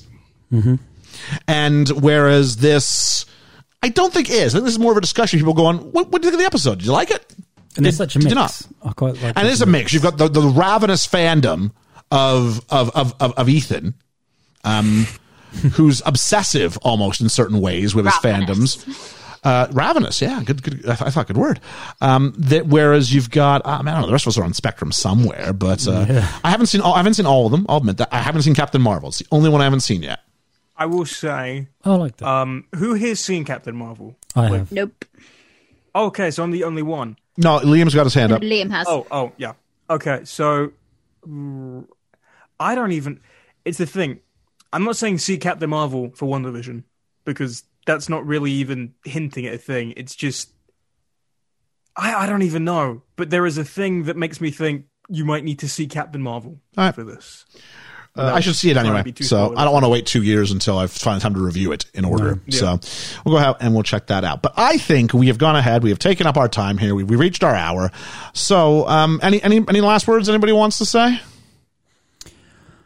[0.51, 0.75] Mm-hmm.
[1.47, 3.25] And whereas this,
[3.81, 4.53] I don't think is.
[4.53, 5.39] I think this is more of a discussion.
[5.39, 6.77] People going, "What, what did you think of the episode?
[6.79, 7.33] Did you like it?"
[7.75, 8.33] And Did- it's such a mix.
[8.35, 8.61] not?
[8.83, 9.93] I quite like and it's a mix.
[9.93, 11.71] You've got the, the ravenous fandom
[12.11, 13.93] of of of of, of Ethan,
[14.63, 15.05] um,
[15.73, 19.17] who's obsessive almost in certain ways with his fandoms.
[19.43, 20.85] Uh, ravenous, yeah, good, good.
[20.85, 21.59] I, th- I thought good word.
[21.99, 24.37] Um, that whereas you've got, uh, I, mean, I don't know, the rest of us
[24.37, 26.93] are on spectrum somewhere, but uh, I haven't seen all.
[26.93, 27.65] I haven't seen all of them.
[27.67, 29.09] I'll admit that I haven't seen Captain Marvel.
[29.09, 30.19] It's the only one I haven't seen yet.
[30.77, 32.27] I will say, I like that.
[32.27, 34.15] um, who here's seen Captain Marvel?
[34.35, 34.71] I have.
[34.71, 35.05] Nope.
[35.95, 37.17] Okay, so I'm the only one.
[37.37, 38.41] No, Liam's got his hand up.
[38.41, 38.87] Liam has.
[38.89, 39.53] Oh, oh, yeah.
[39.89, 40.71] Okay, so
[41.27, 41.87] mm,
[42.59, 43.19] I don't even.
[43.65, 44.19] It's the thing.
[44.73, 46.83] I'm not saying see Captain Marvel for WandaVision
[47.25, 49.93] because that's not really even hinting at a thing.
[49.97, 50.53] It's just
[51.95, 53.03] I I don't even know.
[53.15, 56.21] But there is a thing that makes me think you might need to see Captain
[56.21, 56.95] Marvel All right.
[56.95, 57.45] for this.
[58.15, 59.55] Uh, I should see it anyway, so.
[59.55, 62.03] I don't want to wait two years until I find time to review it in
[62.03, 62.41] order.
[62.45, 62.59] Yeah.
[62.59, 64.41] So we'll go out and we'll check that out.
[64.41, 65.81] But I think we have gone ahead.
[65.81, 66.93] We have taken up our time here.
[66.93, 67.89] We, we reached our hour.
[68.33, 71.21] So, um, any any any last words anybody wants to say?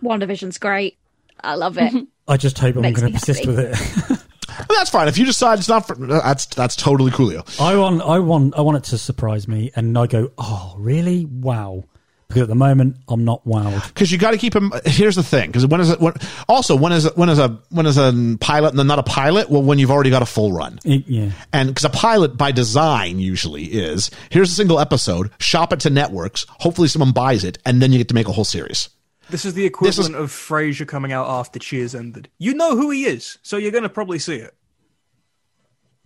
[0.03, 0.97] WandaVision's great.
[1.43, 2.07] I love it.
[2.27, 3.55] I just hope I'm going to persist happy.
[3.55, 4.19] with it.
[4.57, 5.09] Well, that's fine.
[5.09, 7.43] If you decide it's not for that's that's totally coolio.
[7.59, 11.25] I want, I want, I want it to surprise me, and I go, oh, really?
[11.25, 11.83] Wow.
[12.27, 13.87] Because at the moment, I'm not wowed.
[13.87, 14.71] Because you got to keep him.
[14.85, 15.47] Here's the thing.
[15.51, 15.99] Because when is it?
[15.99, 16.13] When,
[16.49, 17.15] also, when is it?
[17.15, 19.49] When is a when is a pilot and then not a pilot?
[19.49, 20.79] Well, when you've already got a full run.
[20.83, 21.31] It- yeah.
[21.53, 25.89] And because a pilot by design usually is here's a single episode, shop it to
[25.91, 28.89] networks, hopefully someone buys it, and then you get to make a whole series.
[29.29, 32.29] This is the equivalent of Frasier coming out after Cheers ended.
[32.37, 34.53] You know who he is, so you're going to probably see it.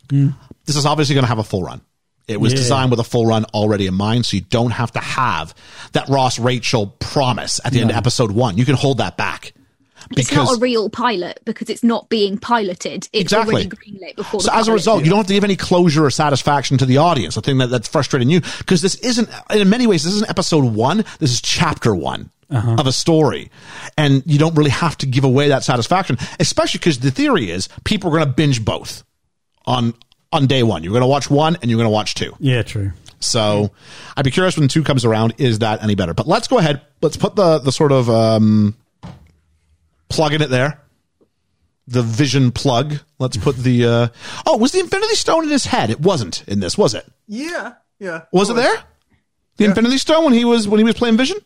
[0.09, 0.29] Hmm.
[0.65, 1.81] This is obviously going to have a full run.
[2.29, 2.59] It was Yeah.
[2.59, 5.53] designed with a full run already in mind, so you don't have to have
[5.93, 8.57] that Ross Rachel promise at the end of episode one.
[8.57, 9.53] You can hold that back.
[10.09, 13.09] Because, it's not a real pilot because it's not being piloted.
[13.11, 13.55] It's Exactly.
[13.55, 14.39] already greenlit before.
[14.39, 16.85] So the as a result, you don't have to give any closure or satisfaction to
[16.85, 17.35] the audience.
[17.35, 20.63] The thing that, that's frustrating you, because this isn't, in many ways, this isn't episode
[20.63, 21.03] one.
[21.19, 22.77] This is chapter one uh-huh.
[22.79, 23.51] of a story.
[23.97, 27.67] And you don't really have to give away that satisfaction, especially because the theory is
[27.83, 29.03] people are going to binge both
[29.65, 29.93] on,
[30.31, 30.83] on day one.
[30.83, 32.35] You're going to watch one and you're going to watch two.
[32.39, 32.91] Yeah, true.
[33.19, 33.71] So
[34.15, 36.13] I'd be curious when two comes around, is that any better?
[36.13, 36.81] But let's go ahead.
[37.01, 38.75] Let's put the, the sort of, um,
[40.07, 40.81] plug in it there.
[41.87, 42.99] The vision plug.
[43.17, 44.07] Let's put the, uh,
[44.45, 45.89] oh, was the Infinity Stone in his head?
[45.89, 47.05] It wasn't in this, was it?
[47.27, 48.25] Yeah, yeah.
[48.31, 48.83] Was it there?
[49.57, 51.37] The Infinity Stone when he was, when he was playing Vision?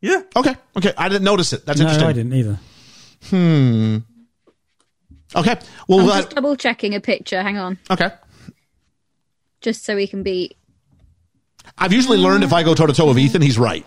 [0.00, 0.22] Yeah.
[0.34, 0.56] Okay.
[0.76, 0.92] Okay.
[0.96, 1.66] I didn't notice it.
[1.66, 2.08] That's No, interesting.
[2.08, 2.58] I didn't either.
[5.34, 5.56] Okay.
[5.86, 7.42] Well, I'm we'll just double checking a picture.
[7.42, 8.10] Hang on, okay.
[9.60, 10.56] just so we can be.
[11.76, 13.84] I've usually learned if I go toe to toe with Ethan, he's right.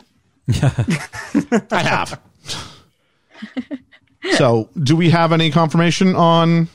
[0.62, 2.22] I have.
[4.34, 6.68] so, do we have any confirmation on?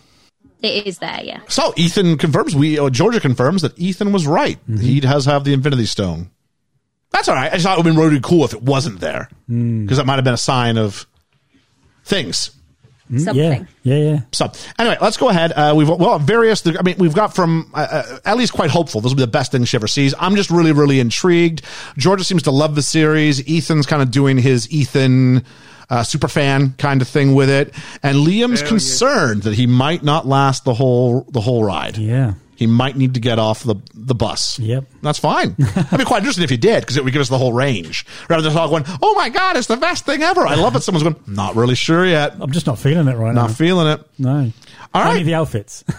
[0.63, 1.41] It is there, yeah.
[1.49, 4.59] So Ethan confirms we uh, Georgia confirms that Ethan was right.
[4.81, 6.31] He does have the Infinity Stone.
[7.11, 7.51] That's all right.
[7.51, 10.07] I just thought it would have been really cool if it wasn't there because that
[10.07, 11.07] might have been a sign of
[12.05, 12.51] things.
[13.09, 13.69] Something.
[13.83, 14.21] Yeah, yeah, yeah.
[14.33, 15.53] So anyway, let's go ahead.
[15.53, 16.67] Uh, we've well various.
[16.67, 19.01] I mean, we've got from uh, uh, at least quite hopeful.
[19.01, 20.13] This will be the best thing she ever sees.
[20.19, 21.63] I'm just really, really intrigued.
[21.97, 23.41] Georgia seems to love the series.
[23.49, 25.45] Ethan's kind of doing his Ethan
[25.89, 28.69] uh, super fan kind of thing with it, and Liam's yeah.
[28.69, 31.97] concerned that he might not last the whole the whole ride.
[31.97, 32.35] Yeah.
[32.57, 34.59] He might need to get off the the bus.
[34.59, 34.85] Yep.
[35.03, 35.55] That's fine.
[35.93, 38.05] I'd be quite interested if he did because it would give us the whole range
[38.29, 40.83] rather than all going, "Oh my god, it's the best thing ever." I love it.
[40.83, 42.35] Someone's going, "Not really sure yet.
[42.41, 43.47] I'm just not feeling it right Not now.
[43.49, 44.53] Not feeling it." no.
[44.95, 45.09] All right.
[45.09, 45.27] Only right.
[45.27, 45.85] the outfits.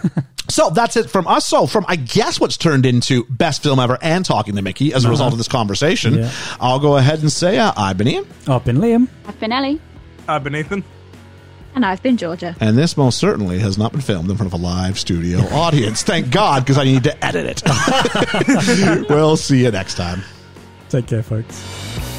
[0.50, 1.46] So that's it from us.
[1.46, 5.04] So from I guess what's turned into best film ever and talking to Mickey as
[5.04, 6.32] a result of this conversation, Yeah.
[6.58, 9.08] I'll go ahead and say uh, I've been Ian, I've been Liam.
[9.26, 9.78] I've been Ellie.
[10.26, 10.84] I've been Ethan.
[11.74, 12.56] And I've been Georgia.
[12.60, 16.02] and this most certainly has not been filmed in front of a live studio audience.
[16.02, 19.08] Thank God, because I need to edit it.
[19.10, 20.22] we'll see you next time.
[20.88, 22.17] Take care, folks.